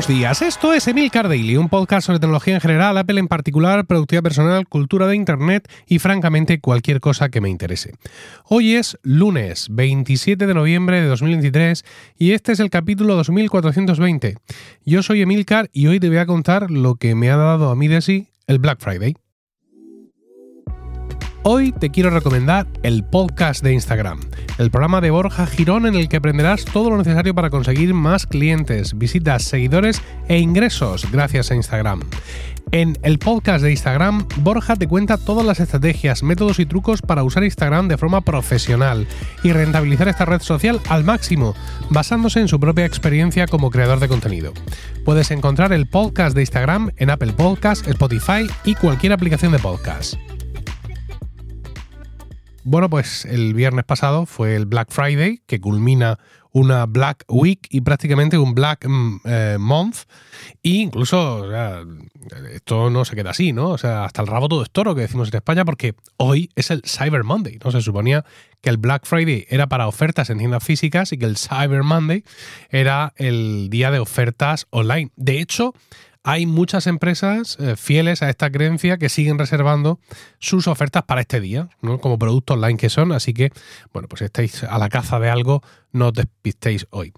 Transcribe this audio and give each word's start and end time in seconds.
Buenos 0.00 0.18
días, 0.18 0.40
esto 0.40 0.72
es 0.72 0.88
Emilcar 0.88 1.28
Daily, 1.28 1.58
un 1.58 1.68
podcast 1.68 2.06
sobre 2.06 2.20
tecnología 2.20 2.54
en 2.54 2.62
general, 2.62 2.96
Apple 2.96 3.20
en 3.20 3.28
particular, 3.28 3.84
productividad 3.84 4.22
personal, 4.22 4.66
cultura 4.66 5.06
de 5.06 5.14
Internet 5.14 5.70
y 5.86 5.98
francamente 5.98 6.58
cualquier 6.58 7.00
cosa 7.00 7.28
que 7.28 7.42
me 7.42 7.50
interese. 7.50 7.92
Hoy 8.46 8.76
es 8.76 8.96
lunes 9.02 9.68
27 9.70 10.46
de 10.46 10.54
noviembre 10.54 11.02
de 11.02 11.06
2023 11.06 11.84
y 12.16 12.32
este 12.32 12.52
es 12.52 12.60
el 12.60 12.70
capítulo 12.70 13.14
2420. 13.16 14.38
Yo 14.86 15.02
soy 15.02 15.20
Emilcar 15.20 15.68
y 15.70 15.88
hoy 15.88 16.00
te 16.00 16.08
voy 16.08 16.16
a 16.16 16.24
contar 16.24 16.70
lo 16.70 16.94
que 16.94 17.14
me 17.14 17.30
ha 17.30 17.36
dado 17.36 17.68
a 17.68 17.76
mí 17.76 17.86
de 17.86 18.00
sí 18.00 18.28
el 18.46 18.58
Black 18.58 18.80
Friday. 18.80 19.16
Hoy 21.42 21.72
te 21.72 21.88
quiero 21.88 22.10
recomendar 22.10 22.66
el 22.82 23.02
podcast 23.02 23.64
de 23.64 23.72
Instagram, 23.72 24.20
el 24.58 24.70
programa 24.70 25.00
de 25.00 25.10
Borja 25.10 25.46
Girón 25.46 25.86
en 25.86 25.94
el 25.94 26.06
que 26.06 26.18
aprenderás 26.18 26.66
todo 26.66 26.90
lo 26.90 26.98
necesario 26.98 27.34
para 27.34 27.48
conseguir 27.48 27.94
más 27.94 28.26
clientes, 28.26 28.98
visitas, 28.98 29.44
seguidores 29.44 30.02
e 30.28 30.38
ingresos 30.38 31.10
gracias 31.10 31.50
a 31.50 31.54
Instagram. 31.54 32.02
En 32.72 32.98
el 33.02 33.18
podcast 33.18 33.64
de 33.64 33.70
Instagram, 33.70 34.26
Borja 34.42 34.76
te 34.76 34.86
cuenta 34.86 35.16
todas 35.16 35.46
las 35.46 35.60
estrategias, 35.60 36.22
métodos 36.22 36.58
y 36.58 36.66
trucos 36.66 37.00
para 37.00 37.24
usar 37.24 37.42
Instagram 37.42 37.88
de 37.88 37.96
forma 37.96 38.20
profesional 38.20 39.08
y 39.42 39.52
rentabilizar 39.52 40.08
esta 40.08 40.26
red 40.26 40.42
social 40.42 40.78
al 40.90 41.04
máximo, 41.04 41.54
basándose 41.88 42.40
en 42.40 42.48
su 42.48 42.60
propia 42.60 42.84
experiencia 42.84 43.46
como 43.46 43.70
creador 43.70 43.98
de 43.98 44.08
contenido. 44.08 44.52
Puedes 45.06 45.30
encontrar 45.30 45.72
el 45.72 45.88
podcast 45.88 46.36
de 46.36 46.42
Instagram 46.42 46.90
en 46.98 47.08
Apple 47.08 47.32
Podcasts, 47.32 47.88
Spotify 47.88 48.46
y 48.64 48.74
cualquier 48.74 49.14
aplicación 49.14 49.52
de 49.52 49.58
podcast. 49.58 50.16
Bueno, 52.62 52.90
pues 52.90 53.24
el 53.24 53.54
viernes 53.54 53.84
pasado 53.84 54.26
fue 54.26 54.54
el 54.54 54.66
Black 54.66 54.92
Friday, 54.92 55.42
que 55.46 55.60
culmina 55.60 56.18
una 56.52 56.84
Black 56.84 57.24
Week 57.28 57.66
y 57.70 57.80
prácticamente 57.80 58.36
un 58.36 58.54
Black 58.54 58.86
mm, 58.86 59.20
eh, 59.24 59.56
Month. 59.58 60.00
E 60.62 60.68
incluso, 60.70 61.48
esto 62.52 62.90
no 62.90 63.04
se 63.06 63.16
queda 63.16 63.30
así, 63.30 63.54
¿no? 63.54 63.70
O 63.70 63.78
sea, 63.78 64.04
hasta 64.04 64.20
el 64.20 64.28
rabo 64.28 64.48
todo 64.48 64.62
es 64.62 64.70
toro 64.70 64.94
que 64.94 65.02
decimos 65.02 65.28
en 65.28 65.36
España, 65.36 65.64
porque 65.64 65.94
hoy 66.18 66.50
es 66.54 66.70
el 66.70 66.82
Cyber 66.84 67.24
Monday, 67.24 67.58
¿no? 67.64 67.70
Se 67.70 67.80
suponía 67.80 68.26
que 68.60 68.68
el 68.68 68.76
Black 68.76 69.06
Friday 69.06 69.46
era 69.48 69.68
para 69.68 69.88
ofertas 69.88 70.28
en 70.28 70.38
tiendas 70.38 70.62
físicas 70.62 71.12
y 71.12 71.18
que 71.18 71.24
el 71.24 71.38
Cyber 71.38 71.82
Monday 71.82 72.24
era 72.68 73.14
el 73.16 73.70
día 73.70 73.90
de 73.90 74.00
ofertas 74.00 74.66
online. 74.70 75.10
De 75.16 75.40
hecho, 75.40 75.72
hay 76.22 76.46
muchas 76.46 76.86
empresas 76.86 77.56
eh, 77.60 77.76
fieles 77.76 78.22
a 78.22 78.28
esta 78.28 78.50
creencia 78.50 78.98
que 78.98 79.08
siguen 79.08 79.38
reservando 79.38 80.00
sus 80.38 80.68
ofertas 80.68 81.04
para 81.04 81.22
este 81.22 81.40
día, 81.40 81.68
¿no? 81.80 81.98
como 81.98 82.18
productos 82.18 82.56
online 82.56 82.76
que 82.76 82.90
son. 82.90 83.12
Así 83.12 83.32
que, 83.32 83.50
bueno, 83.92 84.08
pues 84.08 84.22
estáis 84.22 84.64
a 84.64 84.78
la 84.78 84.88
caza 84.88 85.18
de 85.18 85.30
algo, 85.30 85.62
no 85.92 86.08
os 86.08 86.12
despistéis 86.12 86.86
hoy. 86.90 87.12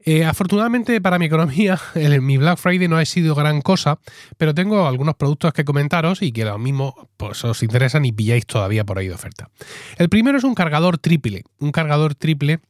Eh, 0.00 0.24
afortunadamente 0.24 1.00
para 1.00 1.18
mi 1.18 1.26
economía, 1.26 1.78
el, 1.94 2.22
mi 2.22 2.38
Black 2.38 2.58
Friday 2.58 2.88
no 2.88 2.96
ha 2.96 3.04
sido 3.04 3.34
gran 3.34 3.60
cosa, 3.60 3.98
pero 4.38 4.54
tengo 4.54 4.86
algunos 4.86 5.16
productos 5.16 5.52
que 5.52 5.64
comentaros 5.64 6.22
y 6.22 6.32
que 6.32 6.44
lo 6.44 6.58
mismo 6.58 7.10
pues, 7.16 7.44
os 7.44 7.62
interesan 7.62 8.04
y 8.04 8.12
pilláis 8.12 8.46
todavía 8.46 8.84
por 8.84 8.98
ahí 8.98 9.08
de 9.08 9.14
oferta. 9.14 9.50
El 9.98 10.08
primero 10.08 10.38
es 10.38 10.44
un 10.44 10.54
cargador 10.54 10.98
triple, 10.98 11.44
un 11.58 11.72
cargador 11.72 12.14
triple 12.14 12.60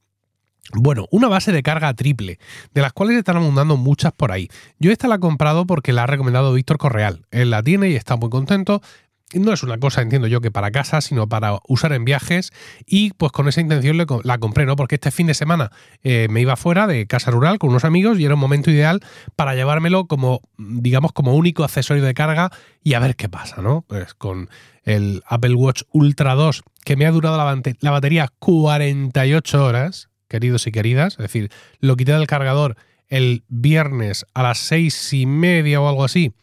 bueno, 0.75 1.07
una 1.11 1.29
base 1.29 1.53
de 1.53 1.63
carga 1.63 1.93
triple, 1.95 2.39
de 2.73 2.81
las 2.81 2.93
cuales 2.93 3.17
están 3.17 3.37
abundando 3.37 3.77
muchas 3.77 4.13
por 4.13 4.33
ahí. 4.33 4.49
Yo 4.79 4.93
esta 4.93 5.09
la 5.09 5.17
he 5.17 5.21
comprado 5.21 5.67
porque 5.67 5.93
la 5.93 6.05
ha 6.05 6.07
recomendado 6.07 6.53
Víctor 6.53 6.79
Correal. 6.79 7.27
Él 7.31 7.51
la 7.51 7.63
tiene 7.63 7.89
y 7.91 7.95
está 7.95 8.17
muy 8.17 8.31
contento. 8.31 8.83
No 9.35 9.53
es 9.53 9.65
una 9.65 9.77
cosa, 9.79 10.03
entiendo 10.03 10.29
yo, 10.29 10.41
que 10.41 10.53
para 10.53 10.71
casa, 10.71 11.01
sino 11.01 11.29
para 11.29 11.59
usar 11.67 11.93
en 11.93 12.05
viajes. 12.05 12.53
Y 12.87 13.11
pues 13.15 13.33
con 13.33 13.49
esa 13.49 13.61
intención 13.61 13.99
la 14.23 14.39
compré, 14.39 14.67
¿no? 14.67 14.77
Porque 14.77 14.95
este 14.95 15.11
fin 15.11 15.27
de 15.27 15.35
semana 15.35 15.73
eh, 16.05 16.29
me 16.31 16.41
iba 16.41 16.55
fuera 16.55 16.87
de 16.87 17.07
casa 17.07 17.33
rural 17.33 17.59
con 17.59 17.71
unos 17.71 17.85
amigos 17.85 18.21
y 18.21 18.25
era 18.25 18.35
un 18.35 18.41
momento 18.41 18.71
ideal 18.71 19.01
para 19.35 19.57
llevármelo 19.57 20.07
como, 20.07 20.43
digamos, 20.59 21.13
como 21.13 21.35
único 21.35 21.65
accesorio 21.65 22.05
de 22.05 22.15
carga 22.15 22.51
y 22.85 22.95
a 22.95 23.01
ver 23.01 23.17
qué 23.17 23.29
pasa, 23.29 23.63
¿no? 23.63 23.85
Pues 23.89 24.15
con 24.15 24.49
el 24.85 25.25
Apple 25.27 25.55
Watch 25.55 25.83
Ultra 25.91 26.37
2, 26.37 26.63
que 26.85 26.95
me 26.95 27.05
ha 27.05 27.11
durado 27.11 27.37
la, 27.37 27.63
la 27.81 27.91
batería 27.91 28.31
48 28.39 29.65
horas 29.65 30.09
queridos 30.29 30.67
y 30.67 30.73
queridas. 30.73 31.15
Es 31.15 31.19
decir, 31.19 31.51
lo 31.81 31.97
quité 31.97 32.13
del 32.13 32.27
cargador 32.27 32.77
el 33.09 33.45
viernes 33.49 34.27
a 34.35 34.43
las 34.43 34.59
seis 34.59 35.13
y 35.13 35.27
media 35.27 35.81
o 35.81 35.89
algo 35.89 36.05
así 36.05 36.35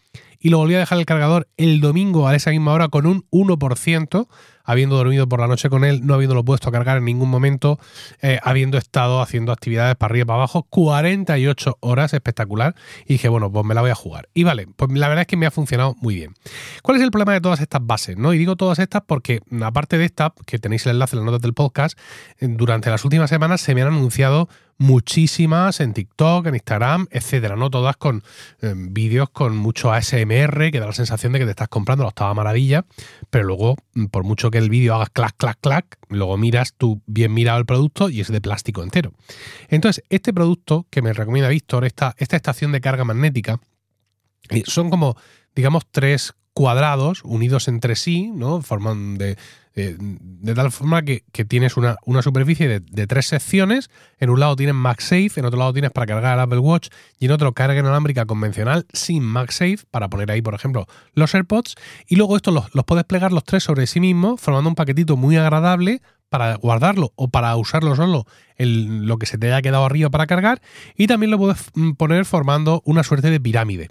y 0.44 0.50
lo 0.50 0.58
volví 0.58 0.76
a 0.76 0.80
dejar 0.80 1.00
el 1.00 1.06
cargador 1.06 1.48
el 1.56 1.80
domingo 1.80 2.28
a 2.28 2.36
esa 2.36 2.52
misma 2.52 2.74
hora 2.74 2.90
con 2.90 3.06
un 3.06 3.26
1%, 3.32 4.28
habiendo 4.66 4.98
dormido 4.98 5.28
por 5.28 5.40
la 5.40 5.48
noche 5.48 5.70
con 5.70 5.86
él, 5.86 6.06
no 6.06 6.14
habiéndolo 6.14 6.44
puesto 6.44 6.68
a 6.68 6.72
cargar 6.74 6.98
en 6.98 7.06
ningún 7.06 7.30
momento, 7.30 7.80
eh, 8.22 8.40
habiendo 8.44 8.78
estado 8.78 9.22
haciendo 9.22 9.54
actividades 9.54 9.96
para 9.96 10.12
arriba 10.12 10.24
y 10.24 10.28
para 10.28 10.40
abajo, 10.40 10.64
48 10.64 11.78
horas, 11.80 12.14
espectacular. 12.14 12.76
Y 13.06 13.14
dije, 13.14 13.30
bueno, 13.30 13.50
pues 13.54 13.66
me 13.66 13.74
la 13.74 13.80
voy 13.80 13.92
a 13.92 13.96
jugar. 13.96 14.28
Y 14.34 14.44
vale, 14.44 14.68
pues 14.76 14.92
la 14.92 15.08
verdad 15.08 15.22
es 15.22 15.28
que 15.28 15.38
me 15.38 15.46
ha 15.46 15.52
funcionado 15.52 15.96
muy 16.02 16.16
bien. 16.16 16.34
¿Cuál 16.82 16.98
es 16.98 17.04
el 17.04 17.12
problema 17.12 17.32
de 17.32 17.40
todas 17.40 17.62
estas 17.62 17.80
bases? 17.82 18.18
¿no? 18.18 18.34
Y 18.34 18.38
digo 18.38 18.58
todas 18.58 18.80
estas 18.80 19.04
porque, 19.08 19.40
aparte 19.62 19.98
de 19.98 20.04
esta, 20.04 20.34
que 20.46 20.60
tenéis 20.60 20.86
el 20.86 20.92
enlace 20.92 21.16
en 21.16 21.22
las 21.22 21.26
notas 21.26 21.42
del 21.42 21.54
podcast, 21.54 21.98
durante 22.42 22.90
las 22.90 23.06
últimas 23.06 23.30
semanas 23.30 23.62
se 23.62 23.74
me 23.74 23.82
han 23.82 23.88
anunciado 23.88 24.50
muchísimas 24.78 25.80
en 25.80 25.94
TikTok, 25.94 26.48
en 26.48 26.56
Instagram, 26.56 27.08
etcétera, 27.12 27.56
¿no? 27.56 27.70
Todas 27.70 27.98
con 27.98 28.24
eh, 28.62 28.74
vídeos 28.76 29.30
con 29.30 29.56
mucho 29.56 29.92
ASMR, 29.92 30.72
que 30.72 30.80
da 30.80 30.88
la 30.88 30.94
sensación 30.94 31.34
de 31.34 31.40
que 31.40 31.46
te 31.46 31.52
estás 31.52 31.68
comprando 31.68 32.04
la 32.04 32.10
octava 32.10 32.34
maravilla, 32.34 32.86
pero 33.30 33.46
luego, 33.46 33.76
mm, 33.94 34.06
por 34.06 34.24
mucho 34.24 34.52
que 34.52 34.58
el 34.58 34.70
vídeo 34.70 34.96
haga 34.96 35.08
clac, 35.08 35.36
clac, 35.38 35.58
clac, 35.62 35.98
luego 36.10 36.38
miras 36.38 36.74
tú 36.74 37.02
bien 37.06 37.34
mirado 37.34 37.60
el 37.60 37.66
producto 37.66 38.10
y 38.10 38.22
es 38.22 38.28
de 38.28 38.42
plástico 38.42 38.84
entero. 38.84 39.14
Entonces, 39.70 40.04
este 40.10 40.34
producto 40.34 40.88
que 40.90 41.02
me 41.02 41.14
recomienda 41.14 41.50
Víctor, 41.50 41.86
esta, 41.86 42.16
esta 42.18 42.36
estación 42.36 42.72
de 42.72 42.82
carga 42.82 43.04
magnética, 43.04 43.60
eh, 44.50 44.64
son 44.66 44.90
como, 44.90 45.16
digamos, 45.56 45.84
tres 45.90 46.34
cuadrados 46.54 47.22
unidos 47.24 47.68
entre 47.68 47.96
sí, 47.96 48.32
¿no? 48.34 48.62
Forman 48.62 49.18
de 49.18 49.38
eh, 49.76 49.96
de 50.00 50.54
tal 50.54 50.72
forma 50.72 51.02
que, 51.02 51.24
tienes 51.48 51.78
una, 51.78 51.98
superficie 52.22 52.80
de, 52.80 53.08
tres 53.08 53.26
secciones. 53.26 53.90
En 54.20 54.30
un 54.30 54.40
lado 54.40 54.56
tienes 54.56 54.76
MagSafe, 54.76 55.32
en 55.38 55.46
otro 55.46 55.58
lado 55.58 55.74
tienes 55.74 55.92
para 55.92 56.06
cargar 56.06 56.36
el 56.36 56.42
Apple 56.42 56.60
Watch 56.60 56.90
y 57.18 57.26
en 57.26 57.32
otro 57.32 57.54
carga 57.54 57.80
inalámbrica 57.80 58.26
convencional 58.26 58.86
sin 58.94 59.24
MagSafe 59.24 59.80
para 59.90 60.10
poner 60.10 60.30
ahí, 60.30 60.42
por 60.42 60.54
ejemplo, 60.54 60.86
los 61.14 61.34
AirPods. 61.34 61.76
Y 62.08 62.18
luego 62.18 62.36
estos 62.36 62.54
los, 62.54 62.76
los 62.76 62.86
puedes 62.86 63.06
plegar 63.06 63.32
los 63.32 63.44
tres 63.44 63.64
sobre 63.64 63.88
sí 63.88 64.00
mismos, 64.00 64.40
formando 64.40 64.70
un 64.70 64.76
paquetito 64.76 65.18
muy 65.18 65.38
agradable 65.38 66.02
para 66.30 66.56
guardarlo 66.56 67.12
o 67.16 67.28
para 67.28 67.56
usarlo 67.56 67.96
solo 67.96 68.26
en 68.58 69.08
lo 69.08 69.18
que 69.18 69.28
se 69.28 69.38
te 69.38 69.48
haya 69.48 69.62
quedado 69.62 69.86
arriba 69.86 70.10
para 70.10 70.26
cargar 70.26 70.62
y 70.96 71.06
también 71.06 71.30
lo 71.30 71.38
puedes 71.38 71.58
mm, 71.76 71.92
poner 71.92 72.26
formando 72.26 72.82
una 72.86 73.04
suerte 73.04 73.30
de 73.30 73.40
pirámide. 73.40 73.90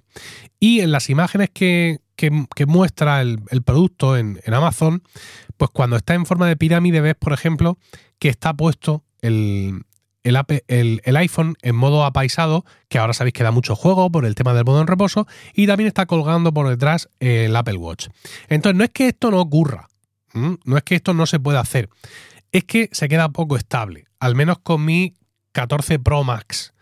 Y 0.59 0.81
en 0.81 0.93
las 0.93 1.09
imágenes 1.09 1.51
que, 1.51 2.01
muestra 2.31 3.21
el, 3.21 3.41
producto 3.65 4.17
en, 4.17 4.41
Amazon, 4.47 5.03
pues 5.57 5.71
cuando 5.71 5.97
está 5.97 6.15
en 6.15 6.27
forma 6.27 6.47
de 6.47 6.57
pirámide 6.57 7.01
ves, 7.01 7.15
por 7.15 7.33
ejemplo, 7.33 7.79
que 8.19 8.29
está 8.29 8.55
puesto 8.55 9.05
el, 9.21 9.85
el, 10.23 11.17
iPhone 11.17 11.57
en 11.63 11.77
modo 11.77 12.05
apaisado, 12.05 12.65
que 12.89 12.99
ahora 12.99 13.13
sabéis 13.13 13.35
que 13.35 13.45
da 13.45 13.51
mucho 13.51 13.75
juego 13.75 14.11
por 14.11 14.25
el 14.25 14.35
tema 14.35 14.55
del 14.55 14.65
modo 14.65 14.81
en 14.81 14.87
reposo, 14.87 15.27
y 15.55 15.67
también 15.67 15.89
está 15.89 16.07
colgando 16.07 16.53
por 16.53 16.69
detrás 16.69 17.09
el 17.21 17.55
Apple 17.57 17.77
Watch. 17.77 18.09
Entonces, 18.49 18.77
no 18.77 18.85
es 18.85 18.91
que 18.91 19.09
esto 19.09 19.31
no 19.31 19.41
ocurra, 19.41 19.89
no 20.35 20.77
es 20.77 20.83
que 20.83 20.95
esto 20.95 21.15
no 21.15 21.27
se 21.27 21.41
pueda 21.41 21.61
hacer, 21.61 21.89
es 22.53 22.65
que 22.65 22.89
se 22.93 23.09
queda 23.09 23.31
poco 23.31 23.57
estable, 23.57 24.05
al 24.21 24.35
menos 24.35 24.59
con 24.59 24.85
mi 24.85 25.15
14 25.53 25.99
Pro 25.99 26.25
Max. 26.25 26.73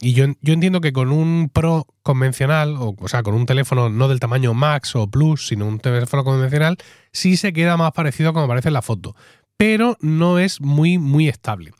Y 0.00 0.14
yo, 0.14 0.26
yo, 0.40 0.54
entiendo 0.54 0.80
que 0.80 0.92
con 0.92 1.12
un 1.12 1.50
Pro 1.52 1.86
convencional, 2.02 2.76
o, 2.76 2.96
o, 2.98 3.08
sea, 3.08 3.22
con 3.22 3.34
un 3.34 3.46
teléfono 3.46 3.90
no 3.90 4.08
del 4.08 4.20
tamaño 4.20 4.54
Max 4.54 4.96
o 4.96 5.08
Plus, 5.08 5.48
sino 5.48 5.66
un 5.66 5.78
teléfono 5.78 6.24
convencional, 6.24 6.78
sí 7.12 7.36
se 7.36 7.52
queda 7.52 7.76
más 7.76 7.92
parecido 7.92 8.30
a 8.30 8.32
como 8.32 8.44
aparece 8.44 8.68
en 8.68 8.74
la 8.74 8.82
foto, 8.82 9.14
pero 9.56 9.96
no 10.00 10.38
es 10.38 10.60
muy, 10.60 10.98
muy 10.98 11.28
estable. 11.28 11.72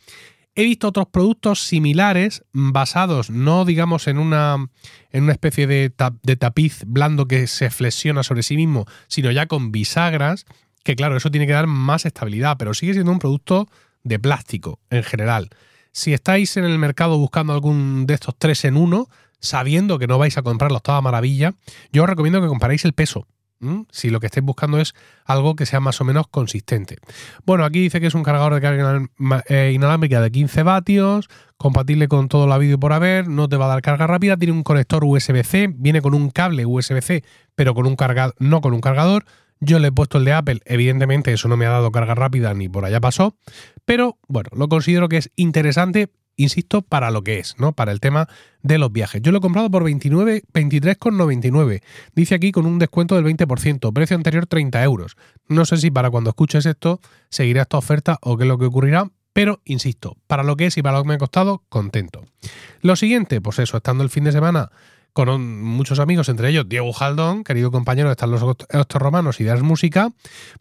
He 0.54 0.64
visto 0.64 0.88
otros 0.88 1.06
productos 1.06 1.60
similares 1.60 2.44
basados 2.52 3.30
no 3.30 3.64
digamos 3.64 4.08
en 4.08 4.19
una, 4.19 4.56
en 5.10 5.22
una 5.22 5.32
especie 5.32 5.66
de, 5.66 5.92
de 6.22 6.36
tapiz 6.36 6.82
blando 6.86 7.26
que 7.26 7.46
se 7.46 7.70
flexiona 7.70 8.22
sobre 8.22 8.42
sí 8.42 8.56
mismo, 8.56 8.84
sino 9.06 9.30
ya 9.30 9.46
con 9.46 9.72
bisagras 9.72 10.44
que 10.82 10.96
claro, 10.96 11.16
eso 11.16 11.30
tiene 11.30 11.46
que 11.46 11.52
dar 11.52 11.66
más 11.66 12.06
estabilidad, 12.06 12.56
pero 12.58 12.75
sigue 12.75 12.94
siendo 12.94 13.12
un 13.12 13.19
producto 13.19 13.69
de 14.02 14.19
plástico 14.19 14.80
en 14.90 15.02
general. 15.02 15.50
Si 15.92 16.12
estáis 16.12 16.56
en 16.56 16.64
el 16.64 16.78
mercado 16.78 17.19
buscando 17.19 17.52
algún 17.52 18.06
de 18.06 18.14
estos 18.14 18.34
tres 18.38 18.64
en 18.64 18.76
uno, 18.76 19.08
sabiendo 19.40 19.98
que 19.98 20.06
no 20.06 20.19
vais 20.19 20.37
a 20.38 20.42
comprarlos 20.42 20.82
toda 20.82 21.00
maravilla, 21.00 21.54
yo 21.92 22.04
os 22.04 22.08
recomiendo 22.08 22.40
que 22.40 22.48
comparéis 22.48 22.84
el 22.84 22.92
peso. 22.92 23.26
Si 23.90 24.08
lo 24.08 24.20
que 24.20 24.26
estáis 24.26 24.44
buscando 24.44 24.78
es 24.78 24.94
algo 25.26 25.54
que 25.54 25.66
sea 25.66 25.81
más 25.81 26.00
o 26.00 26.04
menos 26.04 26.26
consistente. 26.28 26.96
Bueno, 27.44 27.66
aquí 27.66 27.78
dice 27.78 28.00
que 28.00 28.06
es 28.06 28.14
un 28.14 28.22
cargador 28.22 28.54
de 28.54 28.60
carga 28.62 29.06
eh, 29.48 29.72
inalámbrica 29.75 30.22
de 30.22 30.31
15 30.31 30.62
vatios, 30.62 31.28
compatible 31.58 32.08
con 32.08 32.28
todo 32.28 32.46
la 32.46 32.56
vídeo 32.56 32.81
por 32.81 32.94
haber, 32.94 33.28
no 33.28 33.50
te 33.50 33.56
va 33.56 33.66
a 33.66 33.69
dar 33.69 33.82
carga 33.82 34.06
rápida, 34.06 34.38
tiene 34.38 34.54
un 34.54 34.62
conector 34.62 35.04
USB-C, 35.04 35.75
viene 35.75 36.00
con 36.00 36.14
un 36.14 36.31
cable 36.31 36.64
USB-C, 36.64 37.22
pero 37.54 37.75
con 37.75 37.87
un 37.87 37.96
cargador, 37.96 38.34
no 38.38 38.62
con 38.62 38.72
un 38.72 38.81
cargador, 38.81 39.26
yo 39.60 39.78
le 39.78 39.88
he 39.88 39.92
puesto 39.92 40.18
el 40.18 40.24
de 40.24 40.32
Apple, 40.32 40.60
evidentemente 40.64 41.32
eso 41.32 41.48
no 41.48 41.56
me 41.56 41.66
ha 41.66 41.70
dado 41.70 41.92
carga 41.92 42.14
rápida 42.14 42.52
ni 42.54 42.68
por 42.68 42.84
allá 42.84 43.00
pasó, 43.00 43.36
pero 43.84 44.18
bueno, 44.26 44.50
lo 44.54 44.68
considero 44.68 45.08
que 45.08 45.18
es 45.18 45.30
interesante 45.36 46.10
insisto, 46.42 46.82
para 46.82 47.10
lo 47.10 47.22
que 47.22 47.38
es, 47.38 47.56
¿no? 47.58 47.72
Para 47.72 47.92
el 47.92 48.00
tema 48.00 48.28
de 48.62 48.78
los 48.78 48.92
viajes. 48.92 49.22
Yo 49.22 49.32
lo 49.32 49.38
he 49.38 49.40
comprado 49.40 49.70
por 49.70 49.84
29, 49.84 50.44
23,99. 50.52 51.82
Dice 52.14 52.34
aquí 52.34 52.52
con 52.52 52.66
un 52.66 52.78
descuento 52.78 53.14
del 53.14 53.24
20%, 53.24 53.92
precio 53.92 54.16
anterior 54.16 54.46
30 54.46 54.82
euros. 54.82 55.16
No 55.48 55.64
sé 55.64 55.76
si 55.76 55.90
para 55.90 56.10
cuando 56.10 56.30
escuches 56.30 56.66
esto 56.66 57.00
seguirá 57.28 57.62
esta 57.62 57.78
oferta 57.78 58.18
o 58.22 58.36
qué 58.36 58.44
es 58.44 58.48
lo 58.48 58.58
que 58.58 58.66
ocurrirá, 58.66 59.10
pero 59.32 59.60
insisto, 59.64 60.16
para 60.26 60.42
lo 60.42 60.56
que 60.56 60.66
es 60.66 60.76
y 60.76 60.82
para 60.82 60.98
lo 60.98 61.04
que 61.04 61.08
me 61.08 61.14
ha 61.14 61.18
costado, 61.18 61.62
contento. 61.68 62.24
Lo 62.80 62.96
siguiente, 62.96 63.40
pues 63.40 63.58
eso, 63.58 63.76
estando 63.76 64.02
el 64.02 64.10
fin 64.10 64.24
de 64.24 64.32
semana 64.32 64.70
con 65.12 65.62
muchos 65.62 65.98
amigos, 65.98 66.28
entre 66.28 66.48
ellos 66.48 66.68
Diego 66.68 66.92
Jaldón, 66.92 67.44
querido 67.44 67.70
compañero 67.70 68.08
de 68.08 68.12
Están 68.12 68.30
los 68.30 68.42
Romanos 68.94 69.40
y 69.40 69.44
de 69.44 69.56
Música, 69.62 70.10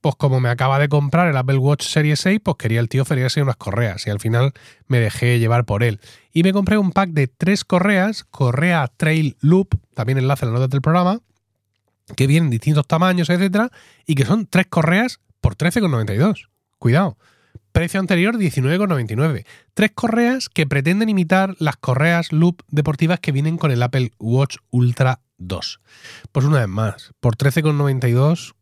pues 0.02 0.16
como 0.16 0.40
me 0.40 0.50
acaba 0.50 0.80
de 0.80 0.90
comprar 0.90 1.28
el 1.28 1.38
Apple 1.38 1.58
Watch 1.58 1.84
Series 1.84 2.20
6, 2.20 2.40
pues 2.44 2.58
quería 2.58 2.80
el 2.80 2.90
tío 2.90 3.06
ferirse 3.06 3.42
unas 3.42 3.56
correas 3.56 4.06
y 4.08 4.10
al 4.10 4.20
final 4.20 4.54
me 4.88 5.00
dejé 5.00 5.40
llevar 5.40 5.66
por 5.66 5.84
él. 5.84 6.00
Y 6.34 6.44
me 6.44 6.54
compré 6.54 6.78
un 6.78 6.92
pack 6.92 7.12
de 7.12 7.28
tres 7.28 7.64
correas, 7.64 8.24
correa 8.24 8.90
Trail 8.96 9.38
Loop, 9.40 9.76
también 9.94 10.18
enlace 10.18 10.46
en 10.46 10.54
la 10.54 10.60
nota 10.60 10.70
del 10.70 10.82
programa, 10.82 11.20
que 12.16 12.28
vienen 12.28 12.50
distintos 12.50 12.88
tamaños, 12.88 13.30
etcétera, 13.30 13.72
y 14.06 14.16
que 14.16 14.26
son 14.26 14.48
tres 14.48 14.68
correas 14.68 15.20
por 15.42 15.56
13,92. 15.56 16.50
Cuidado. 16.78 17.18
Precio 17.72 18.00
anterior 18.00 18.38
19,99. 18.38 19.46
Tres 19.74 19.92
correas 19.94 20.50
que 20.50 20.66
pretenden 20.66 21.10
imitar 21.10 21.56
las 21.60 21.78
correas 21.78 22.32
loop 22.32 22.62
deportivas 22.68 23.20
que 23.20 23.32
vienen 23.32 23.58
con 23.58 23.72
el 23.72 23.84
Apple 23.84 24.12
Watch 24.20 24.58
Ultra 24.72 25.22
2. 25.38 25.80
Pues 26.32 26.46
una 26.46 26.60
vez 26.60 26.68
más, 26.68 27.14
por 27.20 27.36
13,92, 27.38 28.54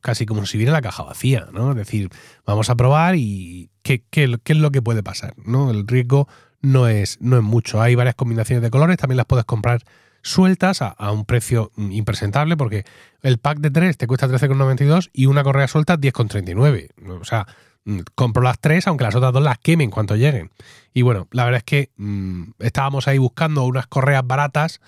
casi 0.00 0.26
como 0.26 0.46
si 0.46 0.58
viera 0.58 0.72
la 0.72 0.82
caja 0.82 1.02
vacía, 1.02 1.48
¿no? 1.52 1.70
Es 1.70 1.76
decir, 1.76 2.10
vamos 2.44 2.70
a 2.70 2.76
probar 2.76 3.16
y 3.16 3.70
qué, 3.82 4.02
es 4.12 4.56
lo 4.56 4.70
que 4.70 4.82
puede 4.82 5.02
pasar, 5.02 5.34
¿no? 5.44 5.70
El 5.70 5.86
riesgo 5.86 6.28
no 6.60 6.88
es, 6.88 7.18
no 7.20 7.36
es 7.36 7.42
mucho. 7.42 7.80
Hay 7.80 7.94
varias 7.94 8.14
combinaciones 8.14 8.62
de 8.62 8.70
colores, 8.70 8.96
también 8.96 9.18
las 9.18 9.26
puedes 9.26 9.44
comprar 9.44 9.82
sueltas 10.22 10.82
a, 10.82 10.88
a, 10.88 11.12
un 11.12 11.24
precio 11.24 11.70
impresentable 11.76 12.56
porque 12.56 12.84
el 13.22 13.38
pack 13.38 13.58
de 13.58 13.70
tres 13.70 13.96
te 13.96 14.08
cuesta 14.08 14.26
13,92 14.26 15.10
y 15.12 15.26
una 15.26 15.44
correa 15.44 15.68
suelta 15.68 15.96
10,39. 15.96 17.20
O 17.20 17.24
sea, 17.24 17.46
compro 18.14 18.42
las 18.42 18.58
tres, 18.58 18.86
aunque 18.86 19.04
las 19.04 19.14
otras 19.14 19.32
dos 19.32 19.42
las 19.42 19.58
quemen 19.58 19.90
cuanto 19.90 20.16
lleguen. 20.16 20.50
Y 20.92 21.02
bueno, 21.02 21.28
la 21.30 21.44
verdad 21.44 21.58
es 21.58 21.64
que 21.64 21.90
mm, 21.96 22.50
estábamos 22.58 23.08
ahí 23.08 23.18
buscando 23.18 23.64
unas 23.64 23.86
correas 23.86 24.26
baratas 24.26 24.80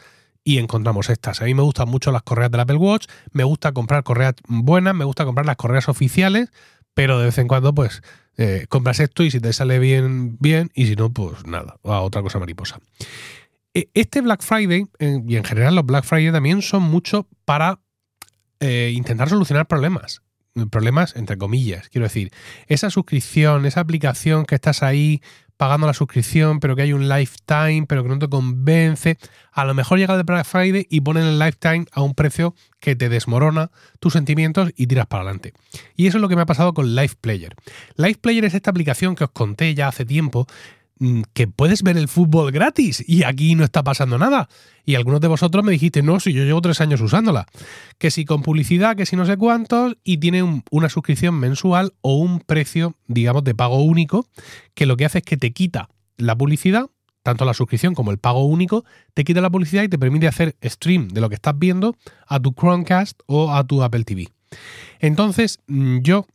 y 0.44 0.58
encontramos 0.58 1.10
estas. 1.10 1.40
A 1.42 1.44
mí 1.44 1.54
me 1.54 1.62
gustan 1.62 1.88
mucho 1.88 2.10
las 2.10 2.22
correas 2.22 2.50
del 2.50 2.60
Apple 2.60 2.76
Watch, 2.76 3.06
me 3.32 3.44
gusta 3.44 3.72
comprar 3.72 4.02
correas 4.02 4.34
buenas, 4.48 4.94
me 4.94 5.04
gusta 5.04 5.24
comprar 5.24 5.46
las 5.46 5.56
correas 5.56 5.88
oficiales, 5.88 6.50
pero 6.94 7.18
de 7.18 7.26
vez 7.26 7.38
en 7.38 7.48
cuando 7.48 7.74
pues 7.74 8.02
eh, 8.36 8.66
compras 8.68 9.00
esto 9.00 9.22
y 9.22 9.30
si 9.30 9.40
te 9.40 9.52
sale 9.52 9.78
bien, 9.78 10.36
bien, 10.40 10.70
y 10.74 10.86
si 10.86 10.96
no, 10.96 11.12
pues 11.12 11.46
nada, 11.46 11.76
a 11.84 12.00
otra 12.00 12.22
cosa 12.22 12.38
mariposa. 12.38 12.80
E, 13.74 13.90
este 13.94 14.22
Black 14.22 14.42
Friday, 14.42 14.86
y 14.98 15.36
en 15.36 15.44
general 15.44 15.74
los 15.74 15.86
Black 15.86 16.04
Friday 16.04 16.32
también 16.32 16.62
son 16.62 16.82
mucho 16.82 17.28
para 17.44 17.80
eh, 18.60 18.92
intentar 18.94 19.28
solucionar 19.28 19.66
problemas 19.66 20.22
problemas 20.66 21.14
entre 21.16 21.38
comillas. 21.38 21.88
Quiero 21.88 22.06
decir, 22.06 22.32
esa 22.66 22.90
suscripción, 22.90 23.66
esa 23.66 23.80
aplicación 23.80 24.44
que 24.44 24.54
estás 24.54 24.82
ahí 24.82 25.22
pagando 25.58 25.88
la 25.88 25.92
suscripción, 25.92 26.60
pero 26.60 26.76
que 26.76 26.82
hay 26.82 26.92
un 26.92 27.08
lifetime, 27.08 27.84
pero 27.86 28.04
que 28.04 28.08
no 28.08 28.18
te 28.18 28.28
convence, 28.28 29.18
a 29.52 29.64
lo 29.64 29.74
mejor 29.74 29.98
llega 29.98 30.14
el 30.14 30.22
Black 30.22 30.46
Friday 30.46 30.86
y 30.88 31.00
ponen 31.00 31.24
el 31.24 31.38
lifetime 31.38 31.84
a 31.92 32.00
un 32.00 32.14
precio 32.14 32.54
que 32.78 32.94
te 32.94 33.08
desmorona 33.08 33.70
tus 33.98 34.12
sentimientos 34.12 34.70
y 34.76 34.86
tiras 34.86 35.08
para 35.08 35.24
adelante. 35.24 35.52
Y 35.96 36.06
eso 36.06 36.18
es 36.18 36.22
lo 36.22 36.28
que 36.28 36.36
me 36.36 36.42
ha 36.42 36.46
pasado 36.46 36.72
con 36.72 36.94
Life 36.94 37.16
Player. 37.20 37.56
Player 38.20 38.44
es 38.44 38.54
esta 38.54 38.70
aplicación 38.70 39.16
que 39.16 39.24
os 39.24 39.30
conté 39.30 39.74
ya 39.74 39.88
hace 39.88 40.04
tiempo, 40.04 40.46
que 41.32 41.46
puedes 41.46 41.82
ver 41.82 41.96
el 41.96 42.08
fútbol 42.08 42.50
gratis 42.52 43.04
y 43.06 43.22
aquí 43.22 43.54
no 43.54 43.64
está 43.64 43.82
pasando 43.82 44.18
nada. 44.18 44.48
Y 44.84 44.94
algunos 44.94 45.20
de 45.20 45.28
vosotros 45.28 45.64
me 45.64 45.72
dijiste, 45.72 46.02
no, 46.02 46.18
si 46.18 46.32
yo 46.32 46.44
llevo 46.44 46.60
tres 46.60 46.80
años 46.80 47.00
usándola. 47.00 47.46
Que 47.98 48.10
si 48.10 48.24
con 48.24 48.42
publicidad, 48.42 48.96
que 48.96 49.06
si 49.06 49.16
no 49.16 49.26
sé 49.26 49.36
cuántos, 49.36 49.96
y 50.02 50.18
tiene 50.18 50.62
una 50.70 50.88
suscripción 50.88 51.34
mensual 51.34 51.92
o 52.00 52.16
un 52.16 52.40
precio, 52.40 52.94
digamos, 53.06 53.44
de 53.44 53.54
pago 53.54 53.82
único, 53.82 54.26
que 54.74 54.86
lo 54.86 54.96
que 54.96 55.04
hace 55.04 55.18
es 55.18 55.24
que 55.24 55.36
te 55.36 55.52
quita 55.52 55.90
la 56.16 56.36
publicidad, 56.36 56.86
tanto 57.22 57.44
la 57.44 57.54
suscripción 57.54 57.94
como 57.94 58.10
el 58.10 58.18
pago 58.18 58.44
único, 58.46 58.84
te 59.14 59.24
quita 59.24 59.40
la 59.40 59.50
publicidad 59.50 59.82
y 59.82 59.88
te 59.88 59.98
permite 59.98 60.26
hacer 60.26 60.56
stream 60.64 61.08
de 61.08 61.20
lo 61.20 61.28
que 61.28 61.34
estás 61.34 61.58
viendo 61.58 61.96
a 62.26 62.40
tu 62.40 62.52
Chromecast 62.54 63.20
o 63.26 63.52
a 63.52 63.64
tu 63.66 63.82
Apple 63.82 64.04
TV. 64.04 64.28
Entonces, 65.00 65.60
mm, 65.66 65.98
yo 65.98 66.26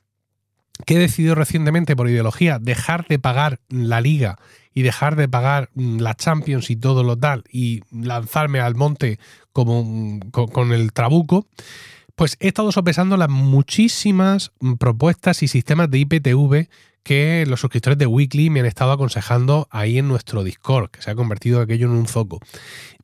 que 0.85 0.95
he 0.95 0.99
decidido 0.99 1.35
recientemente 1.35 1.95
por 1.95 2.09
ideología 2.09 2.59
dejar 2.59 3.07
de 3.07 3.19
pagar 3.19 3.59
la 3.69 4.01
liga 4.01 4.37
y 4.73 4.81
dejar 4.81 5.15
de 5.15 5.29
pagar 5.29 5.69
mm, 5.75 5.99
la 5.99 6.15
Champions 6.15 6.69
y 6.69 6.75
todo 6.75 7.03
lo 7.03 7.17
tal 7.17 7.43
y 7.51 7.81
lanzarme 7.91 8.59
al 8.59 8.75
monte 8.75 9.19
como 9.51 9.83
mm, 9.83 10.31
con, 10.31 10.71
el 10.73 10.93
trabuco, 10.93 11.47
pues 12.15 12.37
he 12.39 12.47
estado 12.47 12.71
sopesando 12.71 13.17
las 13.17 13.29
muchísimas 13.29 14.51
mm, 14.59 14.73
propuestas 14.73 15.43
y 15.43 15.47
sistemas 15.47 15.89
de 15.89 15.99
IPTV 15.99 16.67
que 17.03 17.45
los 17.47 17.59
suscriptores 17.59 17.97
de 17.97 18.05
Weekly 18.05 18.49
me 18.49 18.61
han 18.61 18.65
estado 18.65 18.93
aconsejando 18.93 19.67
ahí 19.71 19.97
en 19.97 20.07
nuestro 20.07 20.43
Discord, 20.43 20.89
que 20.89 21.01
se 21.01 21.11
ha 21.11 21.15
convertido 21.15 21.59
aquello 21.59 21.87
en 21.87 21.93
un 21.93 22.07
zoco. 22.07 22.39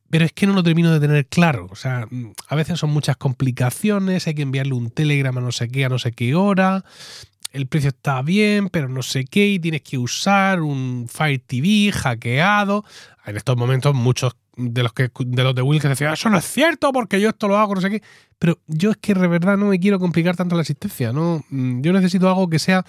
Pero 0.09 0.25
es 0.25 0.31
que 0.31 0.47
no 0.47 0.53
lo 0.53 0.63
termino 0.63 0.91
de 0.91 0.99
tener 0.99 1.27
claro. 1.27 1.67
O 1.69 1.75
sea, 1.75 2.07
a 2.47 2.55
veces 2.55 2.79
son 2.79 2.89
muchas 2.89 3.17
complicaciones, 3.17 4.25
hay 4.25 4.33
que 4.33 4.41
enviarle 4.41 4.73
un 4.73 4.89
telegram 4.89 5.37
a 5.37 5.41
no 5.41 5.51
sé 5.51 5.67
qué, 5.67 5.85
a 5.85 5.89
no 5.89 5.99
sé 5.99 6.13
qué 6.13 6.33
hora 6.33 6.83
el 7.51 7.67
precio 7.67 7.89
está 7.89 8.21
bien, 8.21 8.69
pero 8.69 8.89
no 8.89 9.01
sé 9.01 9.25
qué, 9.25 9.47
y 9.47 9.59
tienes 9.59 9.81
que 9.81 9.97
usar 9.97 10.61
un 10.61 11.07
Fire 11.09 11.41
TV 11.45 11.91
hackeado. 11.91 12.85
En 13.25 13.37
estos 13.37 13.57
momentos 13.57 13.93
muchos 13.95 14.35
de 14.55 14.83
los 14.83 14.93
que 14.93 15.09
de 15.19 15.43
los 15.43 15.55
de 15.55 15.61
Will 15.61 15.81
que 15.81 15.87
decían, 15.87 16.13
eso 16.13 16.29
no 16.29 16.37
es 16.37 16.45
cierto 16.45 16.91
porque 16.91 17.21
yo 17.21 17.29
esto 17.29 17.47
lo 17.47 17.57
hago, 17.57 17.75
no 17.75 17.81
sé 17.81 17.89
qué. 17.89 18.03
Pero 18.37 18.59
yo 18.67 18.91
es 18.91 18.97
que 18.97 19.13
de 19.13 19.27
verdad 19.27 19.57
no 19.57 19.67
me 19.67 19.79
quiero 19.79 19.99
complicar 19.99 20.35
tanto 20.35 20.55
la 20.55 20.61
existencia, 20.61 21.11
¿no? 21.11 21.43
Mm, 21.49 21.81
yo 21.81 21.93
necesito 21.93 22.27
algo 22.27 22.49
que 22.49 22.59
sea 22.59 22.85